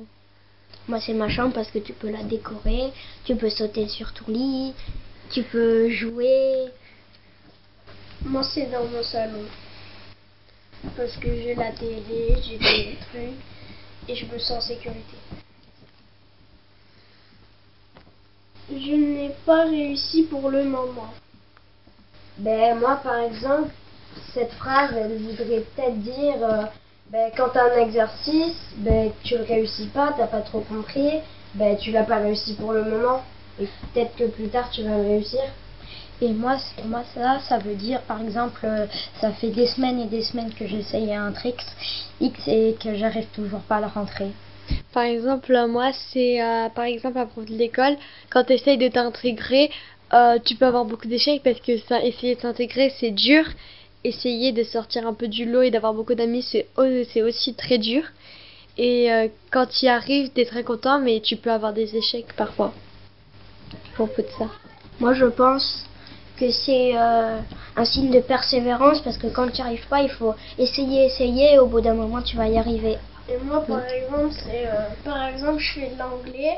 Moi 0.88 1.00
c'est 1.00 1.14
ma 1.14 1.30
chambre 1.30 1.54
parce 1.54 1.72
que 1.72 1.80
tu 1.80 1.94
peux 1.94 2.10
la 2.10 2.24
décorer, 2.24 2.92
tu 3.24 3.36
peux 3.38 3.50
sauter 3.50 3.88
sur 3.88 4.14
ton 4.14 4.32
lit, 4.32 4.74
tu 5.32 5.44
peux 5.44 5.90
jouer. 5.90 6.72
Moi, 8.26 8.44
c'est 8.44 8.68
dans 8.72 8.86
mon 8.86 9.04
salon. 9.04 9.44
Parce 10.96 11.16
que 11.18 11.28
j'ai 11.28 11.56
la 11.56 11.72
télé, 11.72 12.36
j'ai 12.42 12.58
des 12.58 12.98
trucs 13.10 13.53
et 14.08 14.16
je 14.16 14.26
me 14.26 14.38
sens 14.40 14.58
en 14.58 14.62
sécurité. 14.62 15.18
Je 18.70 18.92
n'ai 18.96 19.32
pas 19.46 19.66
réussi 19.66 20.24
pour 20.24 20.50
le 20.50 20.64
moment. 20.64 21.14
Ben 22.38 22.80
moi 22.80 22.96
par 23.04 23.18
exemple 23.20 23.70
cette 24.34 24.52
phrase 24.54 24.92
elle 24.96 25.18
voudrait 25.18 25.62
peut-être 25.62 26.00
dire 26.00 26.36
euh, 26.42 26.64
ben, 27.10 27.32
quand 27.38 27.56
un 27.56 27.78
exercice, 27.78 28.58
ben 28.78 29.12
tu 29.24 29.38
le 29.38 29.44
réussis 29.44 29.88
pas, 29.88 30.16
t'as 30.18 30.28
pas 30.28 30.42
trop 30.42 30.62
compris, 30.62 31.20
ben 31.54 31.78
tu 31.78 31.92
l'as 31.92 32.04
pas 32.04 32.18
réussi 32.18 32.56
pour 32.56 32.74
le 32.74 32.84
moment 32.84 33.22
et 33.60 33.68
peut-être 33.94 34.16
que 34.16 34.24
plus 34.26 34.48
tard 34.48 34.70
tu 34.72 34.84
vas 34.84 34.98
le 34.98 35.04
réussir. 35.04 35.44
Et 36.22 36.32
moi, 36.34 36.58
moi 36.86 37.04
ça, 37.14 37.40
ça 37.48 37.58
veut 37.58 37.76
dire, 37.76 38.02
par 38.04 38.22
exemple, 38.22 38.62
euh, 38.66 38.86
ça 39.20 39.32
fait 39.32 39.50
des 39.50 39.68
semaines 39.68 40.00
et 40.00 40.06
des 40.08 40.22
semaines 40.24 40.54
que 40.54 40.66
j'essaye 40.66 41.14
un 41.14 41.32
trick 41.32 41.58
X 42.22 42.48
et 42.48 42.76
que 42.82 42.96
j'arrive 42.96 43.28
toujours 43.34 43.62
pas 43.62 43.78
à 43.78 43.82
le 43.82 43.88
rentrer. 43.88 44.32
Par 44.94 45.04
exemple, 45.04 45.54
moi, 45.68 45.92
c'est 46.12 46.42
euh, 46.42 46.70
par 46.70 46.86
exemple 46.86 47.18
à 47.18 47.26
propos 47.26 47.46
de 47.48 47.54
l'école, 47.58 47.98
quand 48.30 48.46
tu 48.46 48.54
essayes 48.54 48.78
de 48.78 48.88
t'intégrer, 48.88 49.70
euh, 50.14 50.38
tu 50.44 50.56
peux 50.56 50.66
avoir 50.66 50.86
beaucoup 50.86 51.08
d'échecs 51.08 51.42
parce 51.44 51.60
que 51.60 51.78
ça, 51.80 52.02
essayer 52.04 52.36
de 52.36 52.42
s'intégrer, 52.42 52.94
c'est 53.00 53.12
dur. 53.12 53.44
Essayer 54.06 54.52
de 54.52 54.64
sortir 54.64 55.08
un 55.08 55.14
peu 55.14 55.30
du 55.30 55.46
lot 55.46 55.62
et 55.62 55.72
d'avoir 55.72 55.94
beaucoup 55.94 56.14
d'amis, 56.14 56.42
c'est 56.44 56.68
au- 56.78 57.04
c'est 57.06 57.22
aussi 57.22 57.56
très 57.56 57.78
dur. 57.78 58.04
Et 58.78 59.12
euh, 59.14 59.28
quand 59.50 59.66
tu 59.68 59.86
y 59.86 59.90
arrives, 59.90 60.30
tu 60.34 60.42
es 60.42 60.46
très 60.46 60.64
content, 60.64 61.00
mais 61.00 61.22
tu 61.22 61.38
peux 61.38 61.52
avoir 61.52 61.72
des 61.74 61.96
échecs 61.96 62.34
parfois. 62.36 62.74
À 63.74 63.94
propos 63.96 64.22
de 64.22 64.28
ça. 64.38 64.46
Moi, 65.00 65.14
je 65.14 65.26
pense 65.26 65.88
que 66.44 66.52
c'est 66.52 66.92
euh, 66.96 67.40
un 67.76 67.86
signe 67.86 68.12
de 68.12 68.20
persévérance 68.20 69.02
parce 69.02 69.18
que 69.18 69.28
quand 69.28 69.48
tu 69.48 69.62
n'y 69.62 69.68
arrives 69.68 69.88
pas, 69.88 70.02
il 70.02 70.10
faut 70.10 70.36
essayer, 70.58 71.06
essayer 71.06 71.54
et 71.54 71.60
au 71.60 71.68
bout 71.68 71.82
d'un 71.82 71.94
moment, 71.94 72.22
tu 72.22 72.36
vas 72.36 72.48
y 72.48 72.58
arriver. 72.58 72.98
Et 73.30 73.38
moi, 73.38 73.62
par 73.66 73.86
exemple, 73.86 74.34
c'est 74.44 74.68
euh, 74.68 74.90
par 75.06 75.26
exemple, 75.28 75.60
je 75.60 75.74
fais 75.74 75.88
de 75.88 76.00
l'anglais 76.00 76.58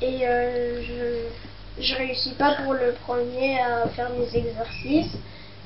et 0.00 0.26
euh, 0.26 0.82
je 0.82 1.82
je 1.82 1.94
réussis 1.94 2.34
pas 2.34 2.54
pour 2.62 2.72
le 2.72 2.92
premier 3.04 3.60
à 3.60 3.88
faire 3.88 4.10
mes 4.10 4.34
exercices, 4.34 5.12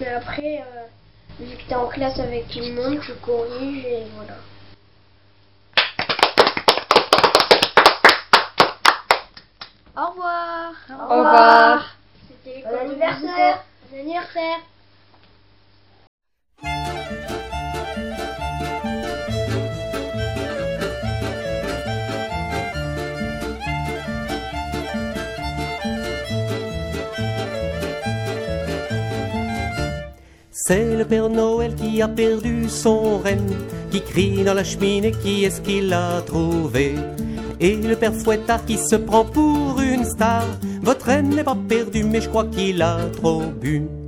mais 0.01 0.09
après, 0.09 0.65
euh, 0.65 1.45
vu 1.45 1.57
que 1.57 1.69
t'es 1.69 1.75
en 1.75 1.87
classe 1.87 2.19
avec 2.19 2.49
tout 2.49 2.59
le 2.59 2.73
monde, 2.73 2.99
tu 3.01 3.13
corriges 3.23 3.85
et 3.85 4.03
voilà. 4.17 4.37
Au 9.97 10.11
revoir. 10.11 10.73
Au 10.89 11.17
revoir. 11.17 12.00
C'est 30.53 30.95
le 30.97 31.05
Père 31.05 31.29
Noël 31.29 31.75
qui 31.75 32.01
a 32.01 32.07
perdu 32.07 32.69
son 32.69 33.19
renne, 33.19 33.57
qui 33.91 34.03
crie 34.03 34.45
dans 34.45 34.55
la 34.55 34.63
cheminée 34.63 35.11
qui 35.11 35.45
est-ce 35.45 35.61
qu'il 35.61 35.93
a 35.93 36.23
trouvé? 36.23 36.95
Et 37.61 37.77
le 37.77 37.95
Père 37.95 38.15
Fouettard 38.15 38.65
qui 38.65 38.79
se 38.79 38.97
prend 38.97 39.25
pour 39.25 39.81
une 39.81 40.05
star. 40.05 40.45
Votre 40.83 41.07
reine 41.07 41.29
n'est 41.29 41.45
pas 41.45 41.57
perdue, 41.69 42.05
mais 42.05 42.21
je 42.21 42.29
crois 42.29 42.47
qu'il 42.47 42.81
a 42.81 42.99
trop 43.13 43.43
bu. 43.43 44.00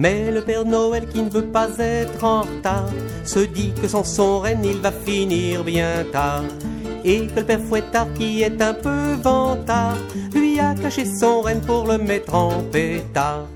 Mais 0.00 0.30
le 0.30 0.40
Père 0.40 0.64
Noël 0.64 1.06
qui 1.06 1.20
ne 1.20 1.28
veut 1.28 1.44
pas 1.44 1.68
être 1.78 2.24
en 2.24 2.40
retard 2.40 2.88
se 3.22 3.40
dit 3.40 3.70
que 3.82 3.86
sans 3.86 4.02
son 4.02 4.40
reine 4.40 4.64
il 4.64 4.78
va 4.78 4.92
finir 4.92 5.62
bien 5.62 6.06
tard. 6.10 6.44
Et 7.04 7.26
que 7.26 7.40
le 7.40 7.44
Père 7.44 7.60
Fouettard 7.60 8.10
qui 8.14 8.40
est 8.40 8.62
un 8.62 8.72
peu 8.72 9.12
vantard 9.22 9.98
lui 10.32 10.58
a 10.58 10.74
caché 10.74 11.04
son 11.04 11.42
reine 11.42 11.60
pour 11.60 11.86
le 11.86 11.98
mettre 11.98 12.34
en 12.34 12.62
pétard. 12.72 13.46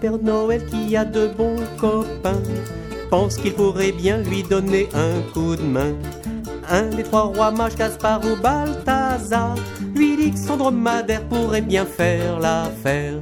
Père 0.00 0.18
Noël 0.18 0.64
qui 0.66 0.96
a 0.96 1.04
de 1.04 1.28
bons 1.28 1.56
copains 1.78 2.42
pense 3.10 3.36
qu'il 3.36 3.52
pourrait 3.52 3.92
bien 3.92 4.18
lui 4.18 4.42
donner 4.42 4.88
un 4.94 5.20
coup 5.32 5.56
de 5.56 5.62
main. 5.62 5.92
Un 6.70 6.86
des 6.90 7.02
trois 7.02 7.24
rois 7.24 7.50
mages, 7.50 7.74
Gaspard 7.74 8.20
ou 8.24 8.40
Balthazar, 8.40 9.56
lui 9.94 10.16
dit 10.16 10.30
que 10.30 10.38
son 10.38 10.56
dromadaire 10.56 11.24
pourrait 11.24 11.60
bien 11.60 11.84
faire 11.84 12.38
l'affaire. 12.38 13.14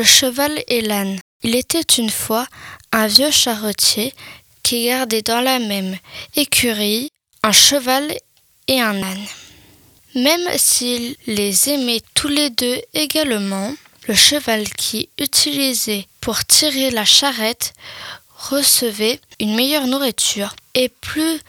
Le 0.00 0.06
cheval 0.06 0.64
et 0.68 0.80
l'âne. 0.80 1.20
Il 1.42 1.54
était 1.54 1.98
une 1.98 2.08
fois 2.08 2.46
un 2.90 3.06
vieux 3.06 3.30
charretier 3.30 4.14
qui 4.62 4.86
gardait 4.86 5.20
dans 5.20 5.42
la 5.42 5.58
même 5.58 5.94
écurie 6.36 7.12
un 7.42 7.52
cheval 7.52 8.10
et 8.66 8.80
un 8.80 9.02
âne. 9.02 9.26
Même 10.14 10.48
s'il 10.56 11.16
les 11.26 11.68
aimait 11.68 12.00
tous 12.14 12.28
les 12.28 12.48
deux 12.48 12.80
également, 12.94 13.74
le 14.08 14.14
cheval 14.14 14.66
qui 14.70 15.10
utilisait 15.18 16.06
pour 16.22 16.46
tirer 16.46 16.90
la 16.90 17.04
charrette 17.04 17.74
recevait 18.38 19.20
une 19.38 19.54
meilleure 19.54 19.86
nourriture 19.86 20.56
et 20.72 20.88
plus 20.88 21.40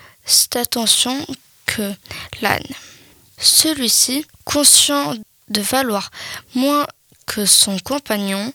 d'attention 0.51 1.25
que 1.67 1.89
l'âne. 2.41 2.67
Celui-ci, 3.37 4.25
conscient 4.43 5.15
de 5.47 5.61
valoir 5.61 6.11
moins 6.53 6.85
que 7.25 7.45
son 7.45 7.77
compagnon, 7.79 8.53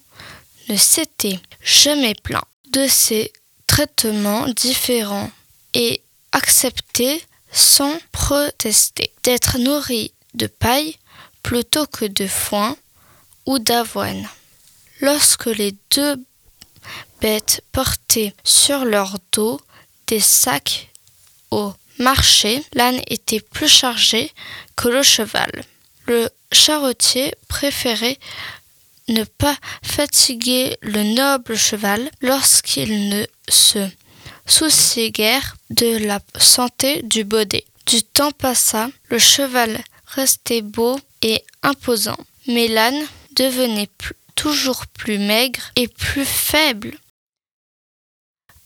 ne 0.69 0.77
s'était 0.77 1.41
jamais 1.63 2.15
plaint 2.15 2.45
de 2.71 2.87
ces 2.87 3.33
traitements 3.67 4.49
différents 4.49 5.31
et 5.75 6.03
acceptait 6.33 7.23
sans 7.53 7.99
protester 8.13 9.13
d'être 9.23 9.59
nourri 9.59 10.13
de 10.35 10.47
paille 10.47 10.97
plutôt 11.43 11.87
que 11.87 12.05
de 12.05 12.27
foin 12.27 12.77
ou 13.47 13.59
d'avoine. 13.59 14.29
Lorsque 15.01 15.47
les 15.47 15.75
deux 15.91 16.17
bêtes 17.21 17.63
portaient 17.73 18.35
sur 18.45 18.85
leur 18.85 19.17
dos 19.33 19.61
des 20.07 20.21
sacs 20.21 20.91
au 21.51 21.73
marché, 21.99 22.65
l'âne 22.75 23.01
était 23.07 23.41
plus 23.41 23.69
chargé 23.69 24.33
que 24.75 24.89
le 24.89 25.03
cheval. 25.03 25.51
Le 26.07 26.29
charretier 26.53 27.35
préférait 27.49 28.19
ne 29.09 29.25
pas 29.25 29.57
fatiguer 29.83 30.77
le 30.83 31.03
noble 31.03 31.57
cheval 31.57 32.11
lorsqu'il 32.21 33.09
ne 33.09 33.25
se 33.49 33.89
souciait 34.47 35.11
guère 35.11 35.57
de 35.71 35.99
la 35.99 36.21
santé 36.39 37.03
du 37.03 37.25
baudet. 37.25 37.65
Du 37.87 38.03
temps 38.03 38.33
passa, 38.33 38.89
le 39.11 39.19
cheval 39.19 39.81
restait 40.07 40.63
beau 40.63 40.99
et 41.23 41.45
imposant, 41.63 42.19
mais 42.47 42.69
l'âne 42.69 43.07
devenait 43.37 43.91
toujours 44.35 44.87
plus 44.87 45.19
maigre 45.19 45.71
et 45.77 45.89
plus 45.89 46.25
faible. 46.25 46.97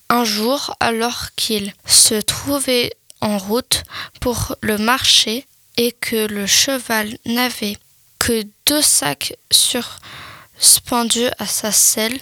Un 0.08 0.24
jour, 0.24 0.74
alors 0.80 1.34
qu'il 1.36 1.72
se 1.86 2.14
trouvait 2.14 2.92
en 3.20 3.38
route 3.38 3.84
pour 4.20 4.56
le 4.60 4.78
marché 4.78 5.46
et 5.80 5.92
que 5.92 6.26
le 6.26 6.46
cheval 6.46 7.16
n'avait 7.24 7.78
que 8.18 8.46
deux 8.66 8.82
sacs 8.82 9.34
suspendus 9.50 11.30
à 11.38 11.46
sa 11.46 11.72
selle, 11.72 12.18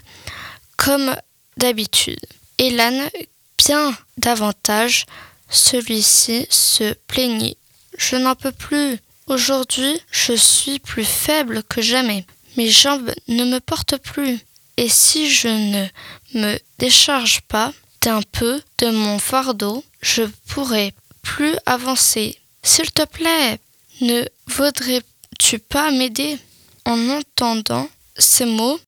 comme 0.77 1.17
d'habitude. 1.57 2.25
Et 2.59 2.71
l'âne, 2.71 3.11
bien 3.59 3.99
davantage, 4.17 5.07
celui-ci 5.51 6.47
se 6.49 6.93
plaignit. 7.09 7.57
Je 7.97 8.15
n'en 8.15 8.37
peux 8.37 8.53
plus. 8.53 8.97
Aujourd'hui, 9.27 10.01
je 10.13 10.35
suis 10.35 10.79
plus 10.79 11.05
faible 11.05 11.65
que 11.65 11.83
jamais. 11.83 12.25
Mes 12.57 12.71
jambes 12.71 13.13
ne 13.27 13.43
me 13.43 13.59
portent 13.59 13.99
plus. 13.99 14.39
Et 14.77 14.89
si 14.89 15.29
je 15.29 15.49
ne 15.49 15.87
me 16.35 16.57
décharge 16.79 17.41
pas 17.41 17.73
d'un 18.03 18.23
peu 18.23 18.63
de 18.79 18.91
mon 18.91 19.19
fardeau, 19.19 19.85
je 20.01 20.23
pourrai 20.47 20.95
plus 21.23 21.57
avancer. 21.67 22.39
S'il 22.63 22.91
te 22.93 23.05
plaît, 23.05 23.59
ne 24.01 24.25
voudrais-tu 24.47 25.59
pas 25.59 25.91
m'aider 25.91 26.39
En 26.85 27.09
entendant 27.11 27.89
ces 28.17 28.45
mots, 28.45 28.81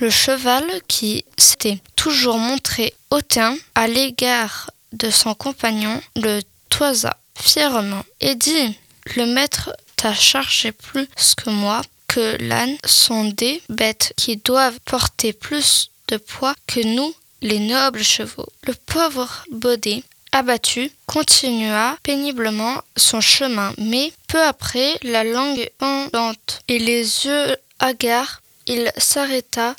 le 0.00 0.10
cheval, 0.10 0.64
qui 0.86 1.24
s'était 1.36 1.80
toujours 1.96 2.38
montré 2.38 2.94
hautain 3.10 3.56
à 3.74 3.88
l'égard 3.88 4.70
de 4.92 5.10
son 5.10 5.34
compagnon, 5.34 6.00
le 6.16 6.40
toisa 6.68 7.16
fièrement 7.36 8.04
et 8.20 8.34
dit 8.34 8.76
Le 9.16 9.26
maître 9.26 9.70
t'a 9.96 10.14
chargé 10.14 10.72
plus 10.72 11.08
que 11.36 11.50
moi, 11.50 11.82
que 12.06 12.36
l'âne 12.40 12.76
sont 12.84 13.24
des 13.24 13.62
bêtes 13.68 14.12
qui 14.16 14.36
doivent 14.36 14.78
porter 14.84 15.32
plus 15.32 15.90
de 16.08 16.16
poids 16.16 16.54
que 16.66 16.80
nous, 16.80 17.14
les 17.42 17.58
nobles 17.58 18.02
chevaux. 18.02 18.48
Le 18.66 18.74
pauvre 18.74 19.44
Baudet, 19.50 20.02
abattu, 20.38 20.92
continua 21.06 21.98
péniblement 22.04 22.80
son 22.96 23.20
chemin, 23.20 23.72
mais 23.76 24.12
peu 24.28 24.40
après, 24.40 24.98
la 25.02 25.24
langue 25.24 25.68
pendante 25.78 26.60
et 26.68 26.78
les 26.78 27.26
yeux 27.26 27.56
hagards, 27.80 28.40
il 28.66 28.92
s'arrêta 28.96 29.74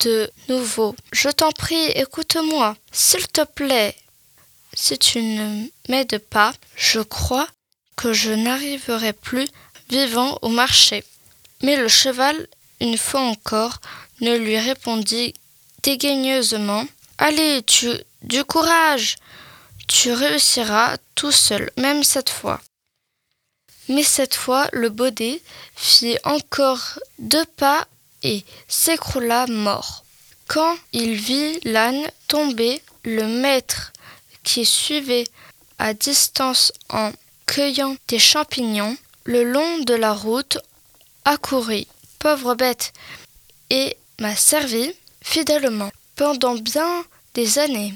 de 0.00 0.30
nouveau. 0.48 0.96
Je 1.12 1.28
t'en 1.28 1.50
prie, 1.50 1.88
écoute-moi, 1.94 2.76
s'il 2.90 3.26
te 3.28 3.44
plaît. 3.44 3.94
Si 4.72 4.96
tu 4.98 5.20
ne 5.20 5.66
m'aides 5.88 6.18
pas, 6.18 6.52
je 6.76 7.00
crois 7.00 7.48
que 7.96 8.12
je 8.14 8.32
n'arriverai 8.32 9.12
plus 9.12 9.48
vivant 9.90 10.38
au 10.40 10.48
marché. 10.48 11.04
Mais 11.62 11.76
le 11.76 11.88
cheval, 11.88 12.46
une 12.80 12.96
fois 12.96 13.22
encore, 13.22 13.80
ne 14.20 14.36
lui 14.36 14.58
répondit 14.58 15.34
dédaigneusement 15.82 16.86
Allez, 17.18 17.62
tu 17.66 17.90
du 18.22 18.44
courage 18.44 19.16
Tu 19.88 20.12
réussiras 20.12 20.96
tout 21.14 21.32
seul, 21.32 21.70
même 21.76 22.04
cette 22.04 22.30
fois. 22.30 22.60
Mais 23.88 24.02
cette 24.02 24.34
fois, 24.34 24.68
le 24.72 24.90
baudet 24.90 25.42
fit 25.74 26.18
encore 26.24 27.00
deux 27.18 27.46
pas 27.56 27.88
et 28.22 28.44
s'écroula 28.68 29.46
mort. 29.46 30.04
Quand 30.46 30.76
il 30.92 31.14
vit 31.14 31.58
l'âne 31.64 32.06
tomber, 32.26 32.82
le 33.04 33.26
maître 33.26 33.92
qui 34.44 34.64
suivait 34.64 35.26
à 35.78 35.94
distance 35.94 36.72
en 36.90 37.10
cueillant 37.46 37.96
des 38.08 38.18
champignons 38.18 38.96
le 39.24 39.44
long 39.44 39.78
de 39.80 39.94
la 39.94 40.12
route 40.12 40.58
accourut, 41.24 41.86
pauvre 42.18 42.54
bête, 42.54 42.92
et 43.70 43.96
m'a 44.20 44.34
servi 44.36 44.92
fidèlement 45.22 45.90
pendant 46.16 46.54
bien 46.54 47.04
des 47.34 47.58
années. 47.58 47.94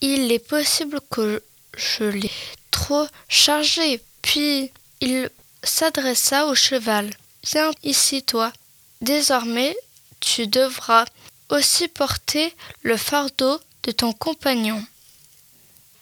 Il 0.00 0.30
est 0.30 0.38
possible 0.38 1.00
que 1.10 1.42
je 1.76 2.04
l'ai 2.04 2.30
trop 2.70 3.06
chargé. 3.28 4.00
Puis 4.22 4.70
il 5.00 5.30
s'adressa 5.62 6.46
au 6.46 6.54
cheval. 6.54 7.10
Viens 7.44 7.70
ici, 7.82 8.22
toi. 8.22 8.52
Désormais, 9.00 9.76
tu 10.20 10.46
devras 10.46 11.04
aussi 11.50 11.88
porter 11.88 12.54
le 12.82 12.96
fardeau 12.96 13.58
de 13.84 13.92
ton 13.92 14.12
compagnon. 14.12 14.84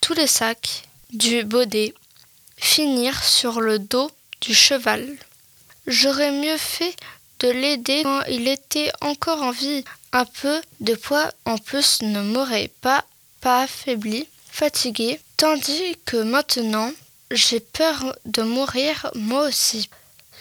Tous 0.00 0.14
les 0.14 0.26
sacs 0.26 0.88
du 1.10 1.44
baudet 1.44 1.94
finirent 2.56 3.22
sur 3.22 3.60
le 3.60 3.78
dos 3.78 4.10
du 4.40 4.54
cheval. 4.54 5.16
J'aurais 5.86 6.32
mieux 6.32 6.56
fait 6.56 6.96
de 7.40 7.48
l'aider 7.48 8.02
quand 8.02 8.22
il 8.28 8.48
était 8.48 8.90
encore 9.00 9.42
en 9.42 9.50
vie. 9.50 9.84
Un 10.12 10.24
peu 10.24 10.62
de 10.80 10.94
poids 10.94 11.30
en 11.44 11.58
plus 11.58 12.00
ne 12.02 12.22
m'aurait 12.22 12.70
pas, 12.80 13.04
pas 13.46 13.60
affaibli, 13.60 14.26
fatigué, 14.50 15.20
tandis 15.36 15.96
que 16.04 16.16
maintenant 16.16 16.90
j'ai 17.30 17.60
peur 17.60 18.16
de 18.24 18.42
mourir 18.42 19.08
moi 19.14 19.46
aussi. 19.46 19.88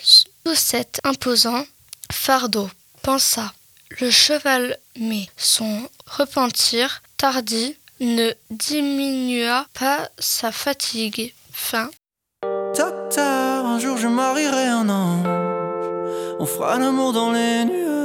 Sous 0.01 0.55
cet 0.55 1.01
imposant 1.03 1.67
fardeau, 2.11 2.67
pensa 3.03 3.53
le 3.99 4.09
cheval, 4.09 4.79
mais 4.99 5.27
son 5.37 5.87
repentir 6.07 7.03
tardi 7.15 7.75
ne 7.99 8.31
diminua 8.49 9.67
pas 9.75 10.09
sa 10.17 10.51
fatigue. 10.51 11.31
Fin. 11.51 11.91
Un 12.41 13.79
jour 13.79 13.97
je 13.97 14.07
marierai 14.07 14.65
un 14.65 14.89
ange. 14.89 15.27
On 16.39 16.45
fera 16.47 16.79
l'amour 16.79 17.13
dans 17.13 17.31
les. 17.31 18.04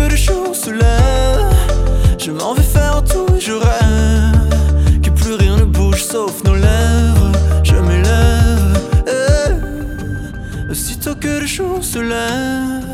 Que 0.00 0.08
le 0.08 0.54
se 0.54 0.70
lève, 0.70 1.54
je 2.18 2.30
m'en 2.30 2.54
vais 2.54 2.62
faire 2.62 3.04
tout 3.04 3.26
et 3.36 3.40
je 3.40 3.52
rêve. 3.52 5.00
Que 5.02 5.10
plus 5.10 5.34
rien 5.34 5.58
ne 5.58 5.64
bouge 5.64 6.02
sauf 6.02 6.42
nos 6.42 6.54
lèvres. 6.54 7.32
Je 7.62 7.74
m'élève. 7.74 8.80
eh. 9.06 10.70
Aussitôt 10.70 11.14
que 11.14 11.40
le 11.40 11.46
jour 11.46 11.84
se 11.84 11.98
lève, 11.98 12.86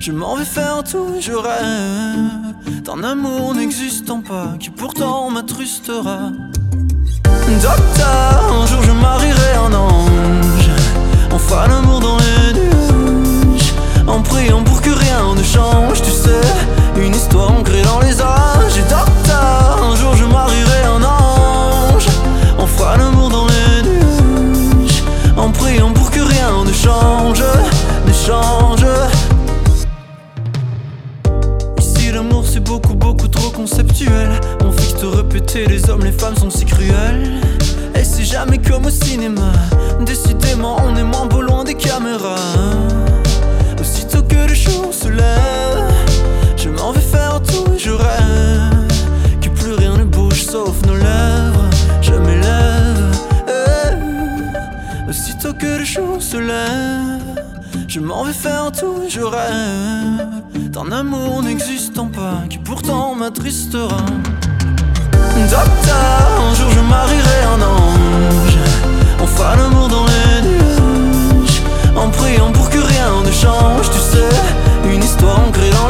Je 0.00 0.10
m'en 0.10 0.34
vais 0.34 0.44
faire 0.44 0.82
tout, 0.82 1.14
je 1.20 1.32
rêve 1.32 2.82
d'un 2.84 3.04
amour 3.04 3.54
n'existant 3.54 4.20
pas 4.20 4.56
qui 4.58 4.70
pourtant 4.70 5.30
m'attrustera. 5.30 6.30
Docteur, 7.62 8.52
un 8.60 8.66
jour 8.66 8.82
je 8.82 8.90
marierai 8.90 9.52
un 9.66 9.72
ange. 9.72 10.70
On 11.30 11.38
fera 11.38 11.68
l'amour 11.68 12.00
dans 12.00 12.16
les 12.18 12.52
nuages. 12.54 12.79
En 14.10 14.22
priant 14.22 14.62
pour 14.64 14.82
que 14.82 14.90
rien 14.90 15.34
ne 15.36 15.42
change, 15.42 16.02
tu 16.02 16.10
sais. 16.10 16.40
Une 16.96 17.14
histoire 17.14 17.52
ancrée 17.52 17.82
dans 17.82 18.00
les 18.00 18.20
âges. 18.20 18.76
Et 18.76 18.92
un 18.92 19.94
jour 19.94 20.16
je 20.16 20.24
marierai 20.24 20.82
un 20.84 21.02
ange. 21.02 22.06
On 22.58 22.66
fera 22.66 22.96
l'amour 22.96 23.28
dans 23.30 23.46
les 23.46 23.88
nuages. 23.88 25.02
En 25.36 25.50
priant 25.50 25.92
pour 25.92 26.10
que 26.10 26.20
rien 26.20 26.64
ne 26.66 26.72
change, 26.72 27.42
ne 28.06 28.12
change. 28.12 28.84
Ici 31.78 32.10
l'amour 32.12 32.44
c'est 32.44 32.64
beaucoup 32.64 32.94
beaucoup 32.94 33.28
trop 33.28 33.50
conceptuel. 33.50 34.40
On 34.64 34.72
fixe 34.72 34.96
te 34.96 35.06
répéter, 35.06 35.66
les 35.66 35.88
hommes, 35.88 36.04
les 36.04 36.12
femmes 36.12 36.36
sont 36.36 36.50
si 36.50 36.64
cruels. 36.64 37.40
Et 37.94 38.02
c'est 38.02 38.24
jamais 38.24 38.58
comme 38.58 38.86
au 38.86 38.90
cinéma. 38.90 39.52
Décidément, 40.00 40.78
on 40.84 40.96
est 40.96 41.04
moins 41.04 41.26
beau 41.26 41.42
loin 41.42 41.62
des 41.62 41.74
caméras. 41.74 42.34
Je 46.56 46.68
m'en 46.68 46.92
vais 46.92 47.00
faire 47.00 47.40
tout 47.42 47.72
et 47.74 47.78
je 47.78 47.90
rêve. 47.90 48.88
Que 49.40 49.48
plus 49.48 49.72
rien 49.72 49.96
ne 49.96 50.04
bouge 50.04 50.42
sauf 50.44 50.74
nos 50.86 50.96
lèvres. 50.96 51.64
Je 52.02 52.12
m'élève. 52.12 53.16
eh. 53.48 55.08
Aussitôt 55.10 55.52
que 55.54 55.78
le 55.78 55.84
jour 55.84 56.20
se 56.20 56.36
lève, 56.36 57.44
je 57.88 58.00
m'en 58.00 58.24
vais 58.24 58.32
faire 58.32 58.70
tout 58.72 59.02
et 59.06 59.10
je 59.10 59.20
rêve 59.22 60.26
d'un 60.70 60.92
amour 60.92 61.42
n'existant 61.42 62.06
pas 62.06 62.44
qui 62.48 62.58
pourtant 62.58 63.14
m'attristera. 63.14 63.96
Docteur, 65.50 66.28
un 66.50 66.54
jour 66.54 66.70
je 66.70 66.80
marierai 66.80 67.42
un 67.54 67.62
ange. 67.62 68.58
On 69.22 69.26
fera 69.26 69.56
l'amour 69.56 69.88
dans 69.88 70.04
les 70.06 70.42
nuages. 70.48 71.62
En 71.96 72.08
priant 72.10 72.52
pour 72.52 72.68
que 72.70 72.78
rien 72.78 73.10
ne 73.24 73.32
change, 73.32 73.90
tu 73.90 73.98
sais. 73.98 74.28
Une 74.84 75.02
histoire 75.02 75.40
ancrée 75.40 75.70
dans 75.70 75.89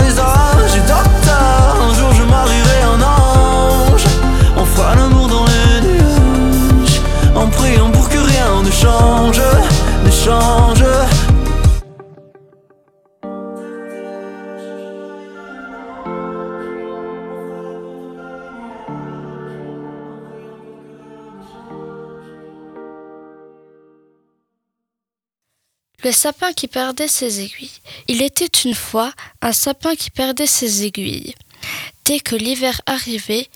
Le 26.03 26.13
sapin 26.13 26.53
qui 26.53 26.67
perdait 26.67 27.09
ses 27.09 27.41
aiguilles. 27.41 27.81
Il 28.09 28.23
était 28.23 28.47
une 28.47 28.75
fois 28.75 29.13
un 29.43 29.53
sapin 29.53 29.95
qui 29.95 30.11
perdait 30.11 30.47
ses 30.47 30.85
aiguilles. 30.85 31.35
Dès 32.05 32.21
que 32.21 32.37
l'hiver 32.37 32.81
arrivait, 32.87 33.49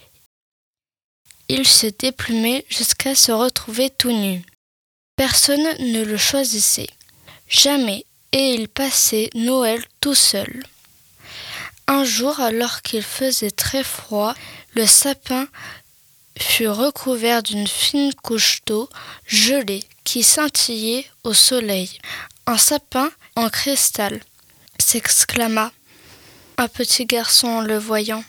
il 1.48 1.66
se 1.66 1.86
déplumait 1.86 2.64
jusqu'à 2.68 3.14
se 3.14 3.32
retrouver 3.32 3.90
tout 3.90 4.12
nu. 4.12 4.42
Personne 5.16 5.66
ne 5.78 6.02
le 6.02 6.16
choisissait. 6.16 6.90
Jamais, 7.48 8.04
et 8.32 8.54
il 8.54 8.68
passait 8.68 9.30
Noël 9.34 9.82
tout 10.00 10.14
seul. 10.14 10.64
Un 11.86 12.04
jour, 12.04 12.40
alors 12.40 12.82
qu'il 12.82 13.02
faisait 13.02 13.50
très 13.50 13.84
froid, 13.84 14.34
le 14.74 14.86
sapin 14.86 15.46
fut 16.38 16.68
recouvert 16.68 17.42
d'une 17.42 17.68
fine 17.68 18.12
couche 18.14 18.60
d'eau 18.66 18.88
gelée 19.26 19.84
qui 20.02 20.22
scintillait 20.22 21.06
au 21.22 21.32
soleil. 21.32 21.90
Un 22.46 22.58
sapin 22.58 23.10
en 23.36 23.48
cristal, 23.48 24.20
s'exclama 24.78 25.72
un 26.58 26.68
petit 26.68 27.06
garçon 27.06 27.48
en 27.48 27.60
le 27.62 27.78
voyant. 27.78 28.22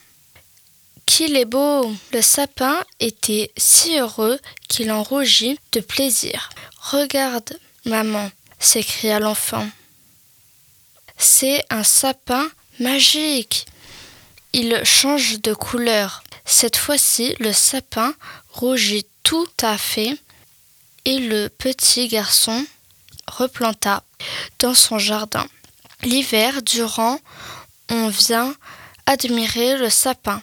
Qu'il 1.06 1.36
est 1.36 1.46
beau 1.46 1.94
Le 2.14 2.22
sapin 2.22 2.84
était 3.00 3.52
si 3.58 4.00
heureux 4.00 4.40
qu'il 4.68 4.92
en 4.92 5.04
rougit 5.04 5.60
de 5.74 5.82
plaisir. 5.82 6.50
Regarde, 6.80 7.60
maman, 7.86 8.32
s'écria 8.58 9.20
l'enfant. 9.20 9.68
C'est 11.18 11.64
un 11.70 11.84
sapin 11.84 12.50
magique. 12.80 13.66
Il 14.54 14.82
change 14.86 15.42
de 15.42 15.54
couleur. 15.54 16.24
Cette 16.46 16.78
fois-ci, 16.78 17.36
le 17.40 17.52
sapin 17.52 18.14
rougit 18.50 19.06
tout 19.24 19.48
à 19.62 19.78
fait 19.78 20.18
et 21.04 21.20
le 21.20 21.50
petit 21.50 22.08
garçon 22.08 22.66
replanta 23.28 24.04
dans 24.60 24.74
son 24.74 25.00
jardin. 25.00 25.46
L'hiver 26.04 26.62
durant, 26.62 27.20
on 27.90 28.10
vient 28.10 28.56
admirer 29.06 29.78
le 29.78 29.90
sapin. 29.90 30.42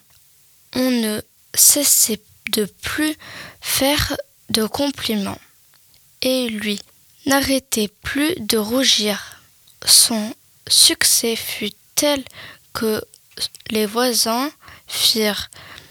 On 0.75 0.91
ne 0.91 1.21
cessait 1.55 2.23
de 2.51 2.65
plus 2.65 3.17
faire 3.61 4.17
de 4.51 4.67
compliments. 4.67 5.41
Et 6.21 6.49
lui 6.49 6.81
n'arrêtait 7.27 7.89
plus 7.89 8.35
de 8.39 8.59
rougir. 8.59 9.41
Son 9.85 10.35
succès 10.69 11.37
fut 11.37 11.73
tel 11.95 12.25
que 12.73 13.03
les 13.71 13.87
voisins 13.87 14.51
firent 14.87 15.51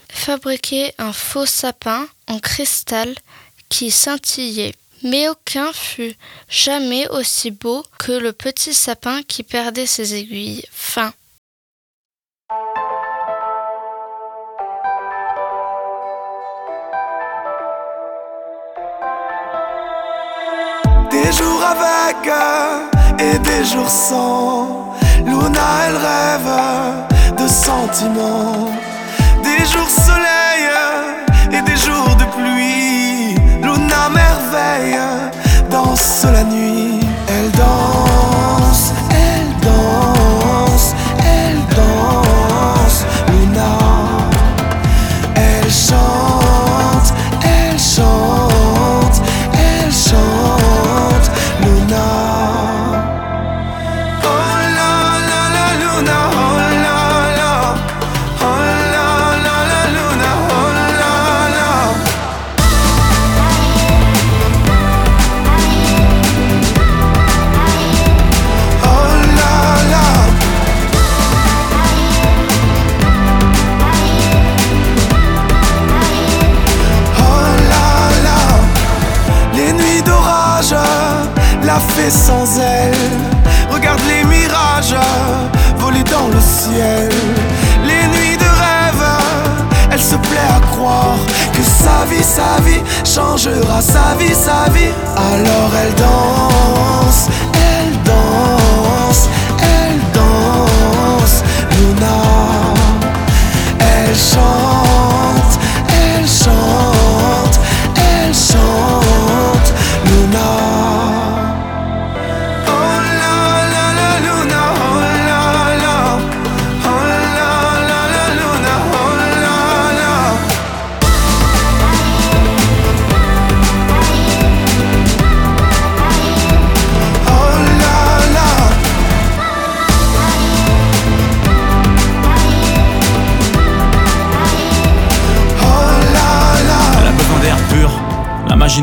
fabriquer 0.09 0.93
un 0.97 1.13
faux 1.13 1.45
sapin 1.45 2.07
en 2.27 2.39
cristal 2.39 3.15
qui 3.69 3.91
scintillait. 3.91 4.75
Mais 5.03 5.27
aucun 5.29 5.71
fut 5.73 6.15
jamais 6.47 7.07
aussi 7.09 7.49
beau 7.49 7.83
que 7.97 8.11
le 8.11 8.33
petit 8.33 8.73
sapin 8.73 9.21
qui 9.23 9.43
perdait 9.43 9.87
ses 9.87 10.15
aiguilles. 10.15 10.63
Fin. 10.71 11.11
Des 21.09 21.31
jours 21.33 21.63
avec 21.63 22.31
et 23.19 23.37
des 23.39 23.65
jours 23.65 23.89
sans. 23.89 24.95
Luna, 25.25 25.67
elle 25.87 25.97
rêve 25.97 27.35
de 27.37 27.47
sentiments. 27.47 28.71
Des 29.43 29.65
jours 29.65 29.89
soleil 29.89 30.69
et 31.51 31.61
des 31.63 31.77
jours 31.77 32.15
de 32.15 32.25
pluie. 32.35 33.00
Luna, 34.01 34.09
merveille, 34.09 34.99
danse 35.69 36.25
la 36.31 36.43
nuit. 36.43 36.99
Elle 37.27 37.51
danse, 37.51 37.90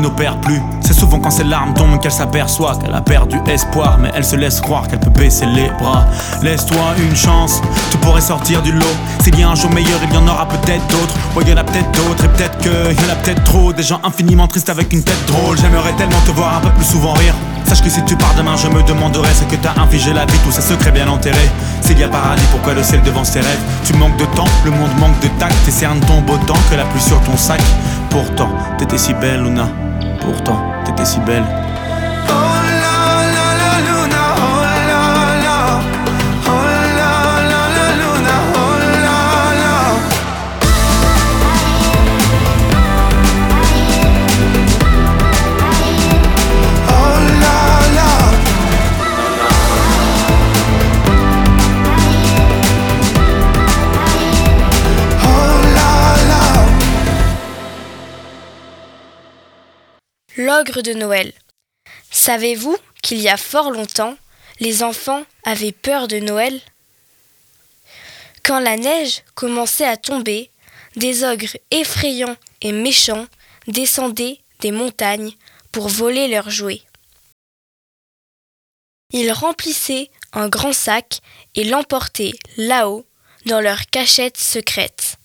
n'opère 0.01 0.39
plus. 0.41 0.61
C'est 0.81 0.93
souvent 0.93 1.19
quand 1.19 1.31
ses 1.31 1.43
larmes 1.43 1.73
tombent 1.73 1.99
qu'elle 1.99 2.11
s'aperçoit 2.11 2.75
qu'elle 2.75 2.93
a 2.93 3.01
perdu 3.01 3.37
espoir, 3.47 3.97
mais 3.99 4.11
elle 4.15 4.25
se 4.25 4.35
laisse 4.35 4.59
croire 4.61 4.87
qu'elle 4.87 4.99
peut 4.99 5.09
baisser 5.09 5.45
les 5.45 5.69
bras. 5.79 6.05
Laisse-toi 6.41 6.95
une 6.97 7.15
chance, 7.15 7.61
tu 7.91 7.97
pourrais 7.97 8.21
sortir 8.21 8.61
du 8.61 8.71
lot. 8.71 8.95
S'il 9.23 9.39
y 9.39 9.43
a 9.43 9.49
un 9.49 9.55
jour 9.55 9.71
meilleur, 9.71 9.99
il 10.03 10.13
y 10.13 10.17
en 10.17 10.27
aura 10.27 10.47
peut-être 10.47 10.85
d'autres. 10.87 11.15
Ouais, 11.35 11.43
il 11.45 11.49
y 11.49 11.53
en 11.53 11.57
a 11.57 11.63
peut-être 11.63 11.91
d'autres, 11.91 12.25
et 12.25 12.27
peut-être 12.29 12.57
que 12.57 12.93
y 12.93 13.09
en 13.09 13.13
a 13.13 13.15
peut-être 13.15 13.43
trop. 13.43 13.73
Des 13.73 13.83
gens 13.83 13.99
infiniment 14.03 14.47
tristes 14.47 14.69
avec 14.69 14.91
une 14.93 15.03
tête 15.03 15.25
drôle. 15.27 15.57
J'aimerais 15.59 15.93
tellement 15.93 16.19
te 16.25 16.31
voir 16.31 16.57
un 16.57 16.61
peu 16.61 16.69
plus 16.71 16.85
souvent 16.85 17.13
rire. 17.13 17.35
Sache 17.65 17.83
que 17.83 17.89
si 17.89 18.03
tu 18.05 18.15
pars 18.15 18.33
demain, 18.35 18.55
je 18.55 18.67
me 18.67 18.81
demanderai 18.81 19.29
ce 19.33 19.43
que 19.43 19.55
t'as 19.61 19.79
infligé 19.79 20.11
la 20.11 20.25
vie, 20.25 20.39
tous 20.43 20.51
ces 20.51 20.61
secrets 20.61 20.91
bien 20.91 21.07
enterrés. 21.07 21.49
S'il 21.81 21.99
y 21.99 22.03
a 22.03 22.07
paradis, 22.07 22.41
pourquoi 22.51 22.73
le 22.73 22.81
ciel 22.81 23.01
devant 23.03 23.23
ses 23.23 23.41
rêves? 23.41 23.59
Tu 23.85 23.93
manques 23.93 24.17
de 24.17 24.25
temps, 24.25 24.47
le 24.65 24.71
monde 24.71 24.89
manque 24.99 25.19
de 25.19 25.27
tact, 25.39 25.55
et 25.67 25.71
cernes 25.71 25.99
beau 25.99 26.37
temps 26.47 26.53
que 26.71 26.75
la 26.75 26.85
pluie 26.85 27.01
sur 27.01 27.21
ton 27.21 27.37
sac. 27.37 27.61
Pourtant, 28.09 28.49
t'étais 28.79 28.97
si 28.97 29.13
belle, 29.13 29.43
Luna. 29.43 29.67
Pourtant, 30.29 30.61
t'étais 30.85 31.05
si 31.05 31.19
belle. 31.21 31.43
De 60.63 60.93
Noël. 60.93 61.31
Savez-vous 62.11 62.75
qu'il 63.01 63.19
y 63.19 63.29
a 63.29 63.37
fort 63.37 63.71
longtemps, 63.71 64.17
les 64.59 64.83
enfants 64.83 65.23
avaient 65.45 65.71
peur 65.71 66.09
de 66.09 66.19
Noël? 66.19 66.59
Quand 68.43 68.59
la 68.59 68.75
neige 68.75 69.23
commençait 69.35 69.87
à 69.87 69.95
tomber, 69.95 70.51
des 70.97 71.23
ogres 71.23 71.55
effrayants 71.71 72.35
et 72.61 72.73
méchants 72.73 73.25
descendaient 73.67 74.39
des 74.59 74.71
montagnes 74.71 75.31
pour 75.71 75.87
voler 75.87 76.27
leurs 76.27 76.49
jouets. 76.49 76.83
Ils 79.13 79.31
remplissaient 79.31 80.11
un 80.33 80.49
grand 80.49 80.73
sac 80.73 81.21
et 81.55 81.63
l'emportaient 81.63 82.33
là-haut 82.57 83.05
dans 83.45 83.61
leur 83.61 83.85
cachette 83.85 84.37
secrète. 84.37 85.15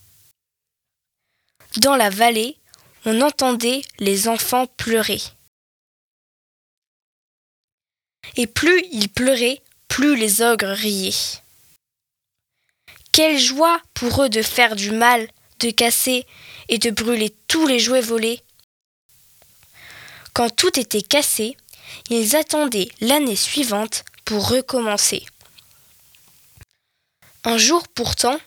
Dans 1.79 1.97
la 1.97 2.11
vallée, 2.11 2.57
on 3.05 3.21
entendait 3.21 3.83
les 3.99 4.29
enfants 4.29 4.67
pleurer. 4.67 5.21
Et 8.37 8.47
plus 8.47 8.83
ils 8.91 9.09
pleuraient, 9.09 9.61
plus 9.89 10.17
les 10.17 10.43
ogres 10.43 10.69
riaient. 10.69 11.41
Quelle 13.13 13.39
joie 13.39 13.81
pour 13.93 14.25
eux 14.25 14.29
de 14.29 14.43
faire 14.43 14.75
du 14.75 14.91
mal, 14.91 15.29
de 15.61 15.71
casser 15.71 16.27
et 16.69 16.79
de 16.79 16.91
brûler 16.91 17.35
tous 17.47 17.67
les 17.67 17.79
jouets 17.79 18.01
volés. 18.01 18.43
Quand 20.33 20.51
tout 20.51 20.79
était 20.81 21.03
cassé, 21.03 21.57
ils 22.11 22.35
attendaient 22.35 22.89
l'année 23.01 23.37
suivante 23.37 24.05
pour 24.25 24.49
recommencer. 24.49 25.25
Un 27.45 27.59
jour 27.59 27.87
pourtant, 27.89 28.41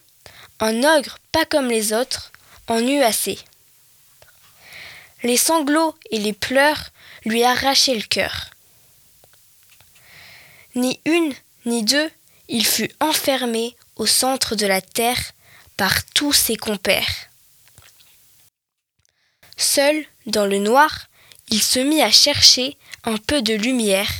un 0.60 0.82
ogre 0.98 1.18
pas 1.32 1.46
comme 1.46 1.68
les 1.68 1.92
autres 1.92 2.32
en 2.66 2.80
eut 2.80 3.02
assez. 3.02 3.38
Les 5.22 5.36
sanglots 5.36 5.94
et 6.10 6.18
les 6.18 6.32
pleurs 6.32 6.90
lui 7.24 7.42
arrachaient 7.42 7.96
le 7.96 8.02
cœur. 8.02 8.50
Ni 10.74 11.00
une, 11.04 11.34
ni 11.66 11.82
deux, 11.82 12.10
il 12.48 12.64
fut 12.64 12.90
enfermé 13.00 13.76
au 13.96 14.06
centre 14.06 14.54
de 14.54 14.66
la 14.66 14.80
terre 14.80 15.32
par 15.76 16.04
tous 16.06 16.32
ses 16.32 16.56
compères. 16.56 17.28
Seul, 19.56 20.04
dans 20.26 20.46
le 20.46 20.58
noir, 20.58 21.08
il 21.50 21.62
se 21.62 21.80
mit 21.80 22.00
à 22.00 22.12
chercher 22.12 22.76
un 23.04 23.16
peu 23.16 23.42
de 23.42 23.54
lumière 23.54 24.10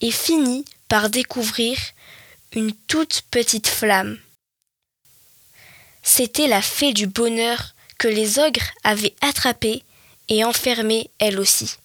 et 0.00 0.10
finit 0.10 0.64
par 0.88 1.10
découvrir 1.10 1.78
une 2.52 2.72
toute 2.72 3.22
petite 3.30 3.68
flamme. 3.68 4.18
C'était 6.02 6.48
la 6.48 6.62
fée 6.62 6.92
du 6.92 7.06
bonheur 7.06 7.74
que 7.98 8.08
les 8.08 8.38
ogres 8.38 8.72
avaient 8.82 9.14
attrapée 9.20 9.84
et 10.30 10.44
enfermée 10.44 11.10
elle 11.18 11.38
aussi. 11.38 11.76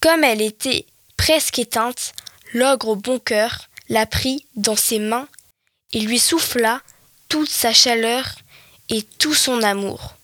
Comme 0.00 0.24
elle 0.24 0.40
était 0.40 0.86
presque 1.16 1.60
éteinte, 1.60 2.12
l'ogre 2.52 2.88
au 2.88 2.96
bon 2.96 3.20
cœur 3.20 3.68
la 3.88 4.06
prit 4.06 4.46
dans 4.56 4.74
ses 4.74 4.98
mains 4.98 5.28
et 5.92 6.00
lui 6.00 6.18
souffla 6.18 6.82
toute 7.28 7.50
sa 7.50 7.72
chaleur 7.72 8.34
et 8.88 9.02
tout 9.02 9.34
son 9.34 9.62
amour. 9.62 10.16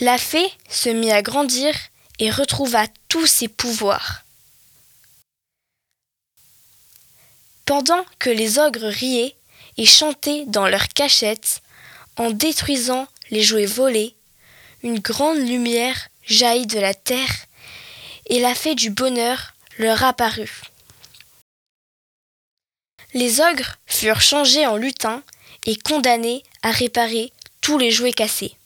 La 0.00 0.16
fée 0.16 0.50
se 0.68 0.88
mit 0.88 1.10
à 1.10 1.22
grandir 1.22 1.74
et 2.18 2.30
retrouva 2.30 2.86
tous 3.08 3.26
ses 3.26 3.48
pouvoirs. 3.48 4.22
Pendant 7.64 8.04
que 8.18 8.30
les 8.30 8.58
ogres 8.58 8.86
riaient 8.86 9.36
et 9.76 9.86
chantaient 9.86 10.44
dans 10.46 10.68
leurs 10.68 10.88
cachettes, 10.88 11.62
en 12.16 12.30
détruisant 12.30 13.06
les 13.30 13.42
jouets 13.42 13.66
volés, 13.66 14.14
une 14.82 14.98
grande 14.98 15.38
lumière 15.38 16.08
jaillit 16.24 16.66
de 16.66 16.78
la 16.78 16.94
terre 16.94 17.46
et 18.26 18.40
la 18.40 18.54
fée 18.54 18.74
du 18.74 18.90
bonheur 18.90 19.54
leur 19.78 20.04
apparut. 20.04 20.62
Les 23.14 23.40
ogres 23.40 23.76
furent 23.86 24.20
changés 24.20 24.66
en 24.66 24.76
lutins 24.76 25.22
et 25.64 25.76
condamnés 25.76 26.42
à 26.62 26.70
réparer 26.70 27.32
tous 27.60 27.78
les 27.78 27.90
jouets 27.90 28.12
cassés. 28.12 28.56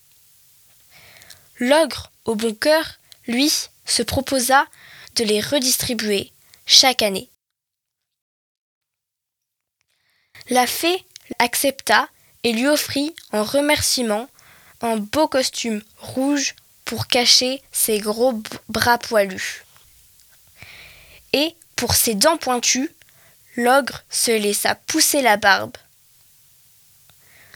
L'ogre, 1.58 2.10
au 2.24 2.34
bon 2.34 2.54
cœur, 2.54 2.98
lui, 3.26 3.52
se 3.84 4.02
proposa 4.02 4.66
de 5.16 5.24
les 5.24 5.40
redistribuer 5.40 6.32
chaque 6.66 7.02
année. 7.02 7.28
La 10.48 10.66
fée 10.66 11.04
accepta 11.38 12.08
et 12.44 12.52
lui 12.52 12.68
offrit 12.68 13.14
en 13.32 13.44
remerciement 13.44 14.28
un 14.80 14.96
beau 14.96 15.28
costume 15.28 15.82
rouge 15.98 16.54
pour 16.84 17.06
cacher 17.06 17.62
ses 17.72 17.98
gros 17.98 18.42
bras 18.68 18.98
poilus. 18.98 19.64
Et 21.32 21.54
pour 21.76 21.94
ses 21.94 22.14
dents 22.14 22.38
pointues, 22.38 22.90
l'ogre 23.56 24.02
se 24.10 24.30
laissa 24.30 24.74
pousser 24.74 25.22
la 25.22 25.36
barbe. 25.36 25.76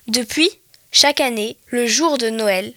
Depuis, 0.07 0.51
chaque 0.93 1.21
année, 1.21 1.57
le 1.69 1.87
jour 1.87 2.19
de 2.19 2.29
Noël, 2.29 2.75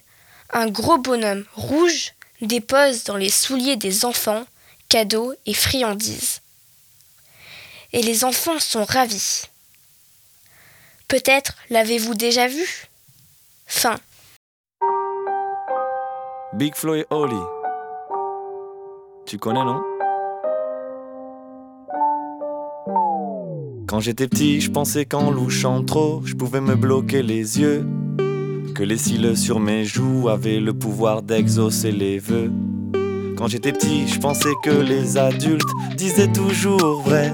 un 0.52 0.68
gros 0.68 0.98
bonhomme 0.98 1.46
rouge 1.54 2.14
dépose 2.42 3.04
dans 3.04 3.18
les 3.18 3.30
souliers 3.30 3.76
des 3.76 4.06
enfants 4.06 4.46
cadeaux 4.90 5.34
et 5.46 5.54
friandises. 5.54 6.42
Et 7.94 8.02
les 8.02 8.24
enfants 8.24 8.60
sont 8.60 8.86
ravis. 8.86 9.44
Peut-être 11.08 11.54
l'avez-vous 11.70 12.16
déjà 12.16 12.50
vu? 12.50 12.90
Fin. 13.66 13.96
Big 16.54 16.76
Flo 16.76 16.96
et. 16.96 17.06
Tu 19.26 19.38
connais, 19.38 19.64
non? 19.64 19.82
Quand 23.88 24.02
j'étais 24.02 24.28
petit, 24.28 24.60
je 24.60 24.70
pensais 24.70 25.06
qu'en 25.06 25.32
louchant 25.32 25.82
trop, 25.82 26.22
je 26.26 26.36
pouvais 26.36 26.60
me 26.60 26.76
bloquer 26.76 27.24
les 27.24 27.58
yeux. 27.58 27.88
Que 28.76 28.84
les 28.84 28.98
cils 28.98 29.38
sur 29.38 29.62
mes 29.62 29.86
joues 29.86 30.28
avaient 30.28 30.60
le 30.60 30.74
pouvoir 30.74 31.22
d'exaucer 31.22 31.94
les 31.94 32.20
vœux. 32.20 32.52
Quand 33.38 33.48
j'étais 33.48 33.72
petit, 33.72 34.10
je 34.10 34.20
pensais 34.20 34.54
que 34.62 34.72
les 34.72 35.16
adultes 35.16 35.70
disaient 35.96 36.32
toujours 36.34 37.02
vrai. 37.02 37.34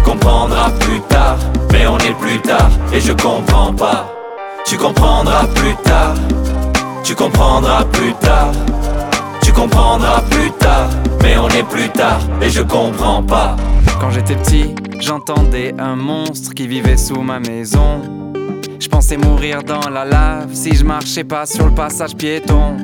Tu 0.00 0.06
comprendras 0.12 0.70
plus 0.80 1.00
tard, 1.10 1.36
mais 1.70 1.86
on 1.86 1.98
est 1.98 2.14
plus 2.14 2.40
tard 2.40 2.70
et 2.90 3.00
je 3.00 3.12
comprends 3.12 3.70
pas. 3.74 4.10
Tu 4.64 4.78
comprendras 4.78 5.46
plus 5.48 5.74
tard, 5.84 6.14
tu 7.04 7.14
comprendras 7.14 7.84
plus 7.84 8.14
tard. 8.14 8.50
Tu 9.42 9.52
comprendras 9.52 10.22
plus 10.30 10.50
tard. 10.52 10.88
Mais 11.22 11.36
on 11.36 11.48
est 11.48 11.68
plus 11.68 11.90
tard 11.90 12.18
et 12.40 12.48
je 12.48 12.62
comprends 12.62 13.22
pas. 13.22 13.56
Quand 14.00 14.10
j'étais 14.10 14.36
petit, 14.36 14.74
j'entendais 15.00 15.74
un 15.78 15.96
monstre 15.96 16.54
qui 16.54 16.66
vivait 16.66 16.96
sous 16.96 17.20
ma 17.20 17.38
maison. 17.38 18.32
Je 18.80 18.88
pensais 18.88 19.18
mourir 19.18 19.62
dans 19.62 19.90
la 19.90 20.06
lave 20.06 20.54
si 20.54 20.74
je 20.74 20.82
marchais 20.82 21.24
pas 21.24 21.44
sur 21.44 21.66
le 21.66 21.74
passage 21.74 22.16
piéton. 22.16 22.78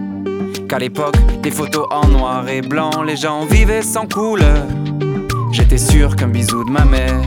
Qu'à 0.69 0.79
l'époque, 0.79 1.17
des 1.43 1.51
photos 1.51 1.87
en 1.91 2.09
noir 2.09 2.47
et 2.47 2.61
blanc, 2.61 3.03
les 3.07 3.17
gens 3.17 3.47
vivaient 3.47 3.81
sans 3.81 4.07
couleur. 4.07 4.67
J'étais 5.53 5.79
sûr 5.79 6.17
qu'un 6.17 6.29
bisou 6.29 6.65
de 6.65 6.71
ma 6.71 6.85
mère 6.85 7.21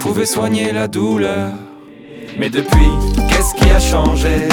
pouvait 0.00 0.26
soigner 0.26 0.72
la 0.72 0.88
douleur. 0.88 1.52
Mais 2.38 2.50
depuis, 2.50 2.90
qu'est-ce 3.28 3.54
qui 3.54 3.70
a 3.70 3.80
changé? 3.80 4.48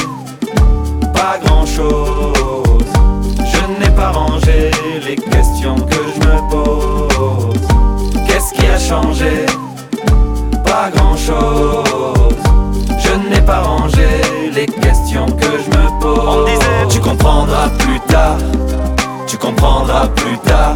Pas 1.13 1.39
grand-chose. 1.43 2.85
Je 3.39 3.83
n'ai 3.83 3.93
pas 3.95 4.11
rangé 4.11 4.71
les 5.05 5.15
questions 5.15 5.75
que 5.75 5.97
je 6.15 6.27
me 6.27 6.49
pose. 6.49 7.67
Qu'est-ce 8.27 8.53
qui 8.53 8.65
a 8.67 8.79
changé? 8.79 9.45
Pas 10.63 10.89
grand-chose. 10.95 12.35
Je 12.99 13.29
n'ai 13.29 13.41
pas 13.41 13.61
rangé 13.61 14.07
les 14.53 14.65
questions 14.65 15.25
que 15.25 15.45
je 15.45 15.77
me 15.77 15.99
pose. 15.99 16.19
On 16.27 16.45
disait, 16.45 16.87
tu 16.89 16.99
comprendras 16.99 17.69
plus 17.79 17.99
tard. 18.07 18.37
Tu 19.27 19.37
comprendras 19.37 20.07
plus 20.07 20.37
tard. 20.39 20.75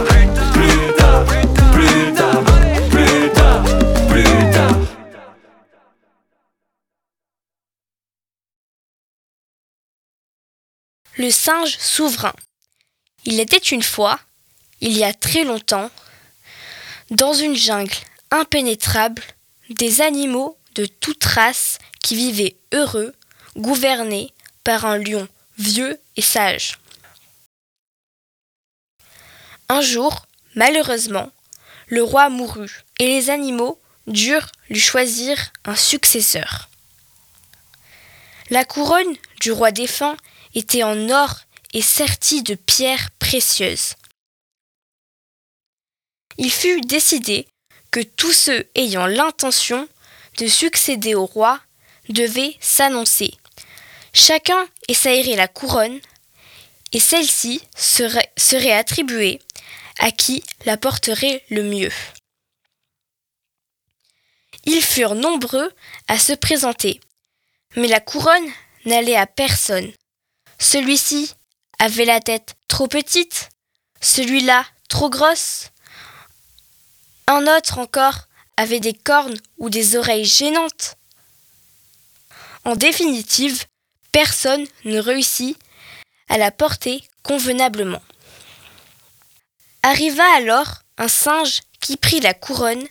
Le 11.21 11.29
singe 11.29 11.77
souverain. 11.77 12.33
Il 13.25 13.39
était 13.39 13.57
une 13.57 13.83
fois, 13.83 14.19
il 14.79 14.97
y 14.97 15.03
a 15.03 15.13
très 15.13 15.43
longtemps, 15.43 15.91
dans 17.11 17.35
une 17.35 17.55
jungle 17.55 17.93
impénétrable, 18.31 19.21
des 19.69 20.01
animaux 20.01 20.57
de 20.73 20.87
toute 20.87 21.23
race 21.23 21.77
qui 22.01 22.15
vivaient 22.15 22.55
heureux, 22.73 23.13
gouvernés 23.55 24.33
par 24.63 24.87
un 24.87 24.97
lion 24.97 25.27
vieux 25.59 26.01
et 26.15 26.23
sage. 26.23 26.79
Un 29.69 29.81
jour, 29.81 30.25
malheureusement, 30.55 31.29
le 31.85 32.01
roi 32.01 32.29
mourut 32.29 32.83
et 32.97 33.05
les 33.05 33.29
animaux 33.29 33.79
durent 34.07 34.49
lui 34.71 34.79
choisir 34.79 35.37
un 35.65 35.75
successeur. 35.75 36.67
La 38.49 38.65
couronne 38.65 39.15
du 39.39 39.51
roi 39.51 39.71
défunt 39.71 40.17
était 40.55 40.83
en 40.83 41.09
or 41.09 41.39
et 41.73 41.81
sertie 41.81 42.43
de 42.43 42.55
pierres 42.55 43.09
précieuses. 43.19 43.95
Il 46.37 46.51
fut 46.51 46.81
décidé 46.81 47.47
que 47.91 47.99
tous 47.99 48.33
ceux 48.33 48.69
ayant 48.75 49.05
l'intention 49.05 49.87
de 50.37 50.47
succéder 50.47 51.13
au 51.13 51.25
roi 51.25 51.59
devaient 52.09 52.57
s'annoncer. 52.59 53.37
Chacun 54.13 54.67
essayerait 54.87 55.35
la 55.35 55.47
couronne 55.47 55.99
et 56.93 56.99
celle-ci 56.99 57.61
serait 57.75 58.71
attribuée 58.71 59.39
à 59.99 60.11
qui 60.11 60.43
la 60.65 60.77
porterait 60.77 61.43
le 61.49 61.63
mieux. 61.63 61.91
Ils 64.65 64.81
furent 64.81 65.15
nombreux 65.15 65.71
à 66.07 66.19
se 66.19 66.33
présenter, 66.33 66.99
mais 67.75 67.87
la 67.87 67.99
couronne 67.99 68.51
n'allait 68.85 69.15
à 69.15 69.25
personne. 69.25 69.91
Celui-ci 70.61 71.33
avait 71.79 72.05
la 72.05 72.19
tête 72.19 72.53
trop 72.67 72.87
petite, 72.87 73.49
celui-là 73.99 74.63
trop 74.89 75.09
grosse, 75.09 75.71
un 77.25 77.47
autre 77.47 77.79
encore 77.79 78.27
avait 78.57 78.79
des 78.79 78.93
cornes 78.93 79.39
ou 79.57 79.71
des 79.71 79.95
oreilles 79.95 80.23
gênantes. 80.23 80.97
En 82.63 82.75
définitive, 82.75 83.65
personne 84.11 84.67
ne 84.85 84.99
réussit 84.99 85.57
à 86.29 86.37
la 86.37 86.51
porter 86.51 87.03
convenablement. 87.23 88.01
Arriva 89.81 90.25
alors 90.35 90.83
un 90.99 91.07
singe 91.07 91.61
qui 91.79 91.97
prit 91.97 92.19
la 92.19 92.35
couronne 92.35 92.85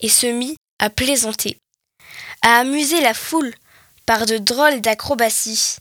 et 0.00 0.10
se 0.10 0.26
mit 0.26 0.56
à 0.78 0.90
plaisanter, 0.90 1.58
à 2.42 2.58
amuser 2.58 3.00
la 3.00 3.14
foule 3.14 3.54
par 4.04 4.26
de 4.26 4.36
drôles 4.36 4.82
d'acrobaties. 4.82 5.78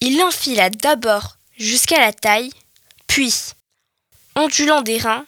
Il 0.00 0.18
l'enfila 0.18 0.70
d'abord 0.70 1.36
jusqu'à 1.56 2.00
la 2.00 2.12
taille, 2.12 2.52
puis, 3.06 3.34
ondulant 4.34 4.82
des 4.82 4.98
reins, 4.98 5.26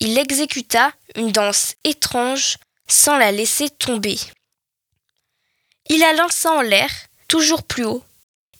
il 0.00 0.18
exécuta 0.18 0.92
une 1.16 1.32
danse 1.32 1.74
étrange 1.84 2.58
sans 2.86 3.16
la 3.16 3.32
laisser 3.32 3.70
tomber. 3.70 4.18
Il 5.88 5.98
la 5.98 6.12
lança 6.12 6.52
en 6.52 6.60
l'air, 6.60 6.90
toujours 7.28 7.62
plus 7.62 7.84
haut, 7.84 8.04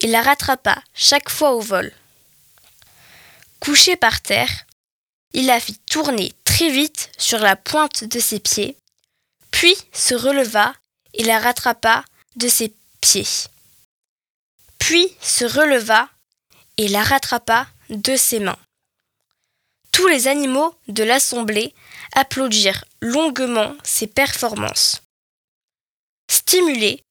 et 0.01 0.07
la 0.07 0.23
rattrapa 0.23 0.83
chaque 0.95 1.31
fois 1.31 1.53
au 1.55 1.61
vol. 1.61 1.93
Couché 3.61 3.97
par 3.97 4.21
terre, 4.21 4.67
il 5.33 5.47
la 5.47 5.61
fit 5.61 5.79
tourner 5.79 6.33
très 6.45 6.71
vite 6.71 7.11
sur 7.19 7.39
la 7.39 7.57
pointe 7.57 8.05
de 8.05 8.21
ses 8.21 8.41
pieds, 8.41 8.77
puis 9.51 9.75
se 9.93 10.15
releva 10.15 10.75
et 11.15 11.25
la 11.25 11.39
rattrapa 11.39 12.05
de 12.37 12.49
ses 12.49 12.75
pieds. 13.01 13.27
Puis 14.87 15.09
se 15.23 15.47
releva 15.47 16.11
et 16.77 16.89
la 16.89 17.03
rattrapa 17.03 17.67
de 17.89 18.17
ses 18.17 18.39
mains. 18.39 18.59
Tous 19.93 20.07
les 20.09 20.29
animaux 20.29 20.75
de 20.89 21.03
l'assemblée 21.03 21.73
applaudirent 22.13 22.85
longuement 23.01 23.75
ses 23.83 24.07
performances. 24.07 25.01
Stimulé, 26.31 27.03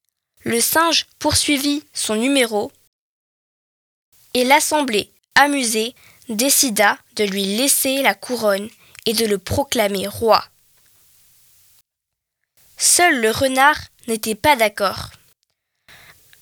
le 0.44 0.62
singe 0.62 1.08
poursuivit 1.18 1.84
son 1.94 2.16
numéro 2.16 2.72
et 4.36 4.44
l'assemblée, 4.44 5.12
amusée, 5.34 5.96
décida 6.30 7.00
de 7.16 7.24
lui 7.24 7.58
laisser 7.58 8.04
la 8.04 8.14
couronne 8.14 8.70
et 9.08 9.14
de 9.14 9.26
le 9.26 9.40
proclamer 9.40 10.06
roi. 10.06 10.46
Seul 12.78 13.20
le 13.20 13.32
renard 13.32 13.80
n'était 14.08 14.36
pas 14.36 14.56
d'accord. 14.56 15.10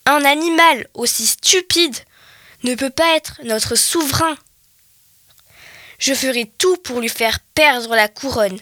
Un 0.06 0.26
animal 0.26 0.88
aussi 0.93 1.28
stupide 1.28 1.95
ne 2.64 2.76
peut 2.76 2.89
pas 2.89 3.16
être 3.16 3.41
notre 3.43 3.76
souverain. 3.76 4.38
Je 5.99 6.14
ferai 6.14 6.52
tout 6.58 6.78
pour 6.78 6.99
lui 6.99 7.10
faire 7.10 7.39
perdre 7.54 7.95
la 7.95 8.08
couronne. 8.08 8.60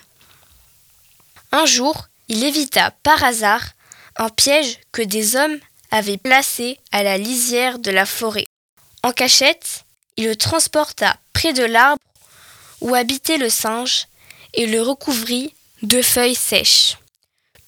Un 1.52 1.66
jour, 1.66 2.08
il 2.28 2.44
évita 2.44 2.92
par 3.04 3.24
hasard 3.24 3.64
un 4.18 4.30
piège 4.30 4.80
que 4.92 5.02
des 5.02 5.36
hommes 5.36 5.60
avaient 5.92 6.18
placé 6.18 6.80
à 6.92 7.04
la 7.04 7.18
lisière 7.18 7.80
de 7.80 7.92
la 7.92 8.06
forêt. 8.06 8.48
En 9.04 9.12
cachette, 9.12 9.86
il 10.18 10.26
le 10.26 10.36
transporta 10.36 11.18
près 11.34 11.54
de 11.54 11.64
l'arbre 11.64 12.02
où 12.82 12.94
habitait 12.94 13.38
le 13.38 13.50
singe 13.50 14.08
et 14.54 14.68
le 14.68 14.82
recouvrit 14.82 15.54
de 15.82 16.02
feuilles 16.02 16.36
sèches. 16.36 16.98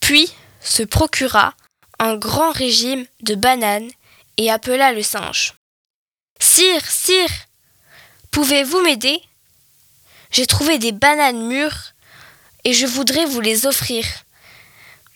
Puis 0.02 0.30
se 0.60 0.84
procura 0.84 1.54
grand 2.18 2.52
régime 2.52 3.06
de 3.22 3.36
bananes 3.36 3.92
et 4.38 4.50
appela 4.50 4.92
le 4.92 5.04
singe. 5.04 5.54
Sire, 6.40 6.86
sire, 6.90 7.30
pouvez-vous 8.32 8.82
m'aider? 8.82 9.22
J'ai 10.32 10.48
trouvé 10.48 10.80
des 10.80 10.92
bananes 10.92 11.46
mûres 11.46 11.94
et 12.64 12.74
je 12.74 12.88
voudrais 12.88 13.26
vous 13.26 13.42
les 13.42 13.68
offrir. 13.68 14.06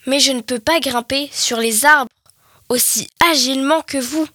Mais 0.05 0.19
je 0.19 0.31
ne 0.31 0.41
peux 0.41 0.59
pas 0.59 0.79
grimper 0.79 1.29
sur 1.33 1.57
les 1.57 1.85
arbres 1.85 2.11
aussi 2.69 3.09
agilement 3.31 3.81
que 3.81 3.97
vous. 3.97 4.27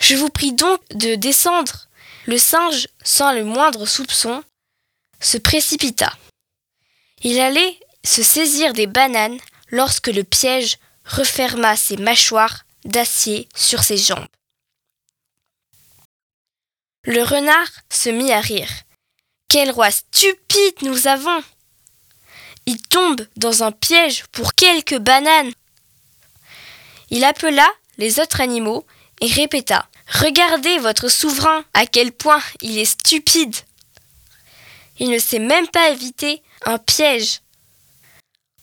Je 0.00 0.16
vous 0.16 0.30
prie 0.30 0.52
donc 0.52 0.80
de 0.90 1.14
descendre. 1.14 1.88
Le 2.26 2.38
singe, 2.38 2.88
sans 3.02 3.32
le 3.32 3.44
moindre 3.44 3.86
soupçon, 3.86 4.44
se 5.20 5.38
précipita. 5.38 6.12
Il 7.22 7.40
allait 7.40 7.78
se 8.04 8.22
saisir 8.22 8.72
des 8.74 8.86
bananes 8.86 9.38
lorsque 9.70 10.08
le 10.08 10.24
piège 10.24 10.76
referma 11.04 11.76
ses 11.76 11.96
mâchoires 11.96 12.64
d'acier 12.84 13.48
sur 13.54 13.82
ses 13.82 13.96
jambes. 13.96 14.26
Le 17.04 17.22
renard 17.22 17.68
se 17.90 18.10
mit 18.10 18.32
à 18.32 18.40
rire. 18.40 18.70
Quel 19.48 19.70
roi 19.70 19.90
stupide 19.90 20.82
nous 20.82 21.08
avons 21.08 21.42
Il 22.66 22.80
tombe 22.82 23.26
dans 23.36 23.62
un 23.62 23.72
piège 23.72 24.24
pour 24.28 24.54
quelques 24.54 24.98
bananes. 24.98 25.52
Il 27.10 27.24
appela 27.24 27.68
les 27.98 28.20
autres 28.20 28.40
animaux 28.40 28.86
et 29.20 29.26
répéta 29.26 29.88
Regardez 30.08 30.78
votre 30.78 31.08
souverain, 31.08 31.64
à 31.74 31.86
quel 31.86 32.12
point 32.12 32.42
il 32.60 32.78
est 32.78 32.84
stupide. 32.84 33.56
Il 34.98 35.10
ne 35.10 35.18
sait 35.18 35.38
même 35.38 35.68
pas 35.68 35.90
éviter 35.90 36.42
un 36.66 36.78
piège. 36.78 37.40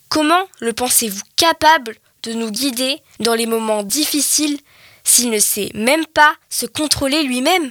Comment 0.09 0.47
le 0.59 0.73
pensez-vous 0.73 1.21
capable 1.35 1.97
de 2.23 2.33
nous 2.33 2.51
guider 2.51 3.01
dans 3.19 3.35
les 3.35 3.45
moments 3.45 3.83
difficiles 3.83 4.59
s'il 5.03 5.29
ne 5.29 5.39
sait 5.39 5.71
même 5.73 6.05
pas 6.05 6.35
se 6.49 6.65
contrôler 6.65 7.23
lui-même 7.23 7.69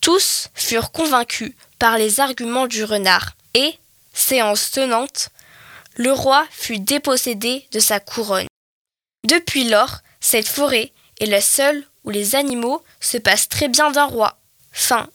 Tous 0.00 0.48
furent 0.54 0.92
convaincus 0.92 1.52
par 1.78 1.98
les 1.98 2.20
arguments 2.20 2.66
du 2.66 2.84
renard 2.84 3.32
et, 3.54 3.74
séance 4.12 4.70
tenante, 4.70 5.30
le 5.96 6.12
roi 6.12 6.46
fut 6.50 6.78
dépossédé 6.78 7.66
de 7.72 7.80
sa 7.80 8.00
couronne. 8.00 8.46
Depuis 9.26 9.64
lors, 9.68 9.98
cette 10.20 10.48
forêt 10.48 10.92
est 11.20 11.26
la 11.26 11.40
seule 11.40 11.84
où 12.04 12.10
les 12.10 12.36
animaux 12.36 12.82
se 13.00 13.18
passent 13.18 13.48
très 13.48 13.68
bien 13.68 13.90
d'un 13.90 14.06
roi. 14.06 14.38
Fin. 14.72 15.08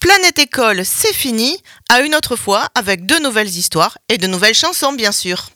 Planète 0.00 0.38
École, 0.38 0.84
c'est 0.84 1.14
fini. 1.14 1.56
À 1.88 2.00
une 2.00 2.14
autre 2.14 2.36
fois 2.36 2.68
avec 2.74 3.06
de 3.06 3.16
nouvelles 3.22 3.48
histoires 3.48 3.96
et 4.08 4.18
de 4.18 4.26
nouvelles 4.26 4.54
chansons, 4.54 4.92
bien 4.92 5.12
sûr. 5.12 5.50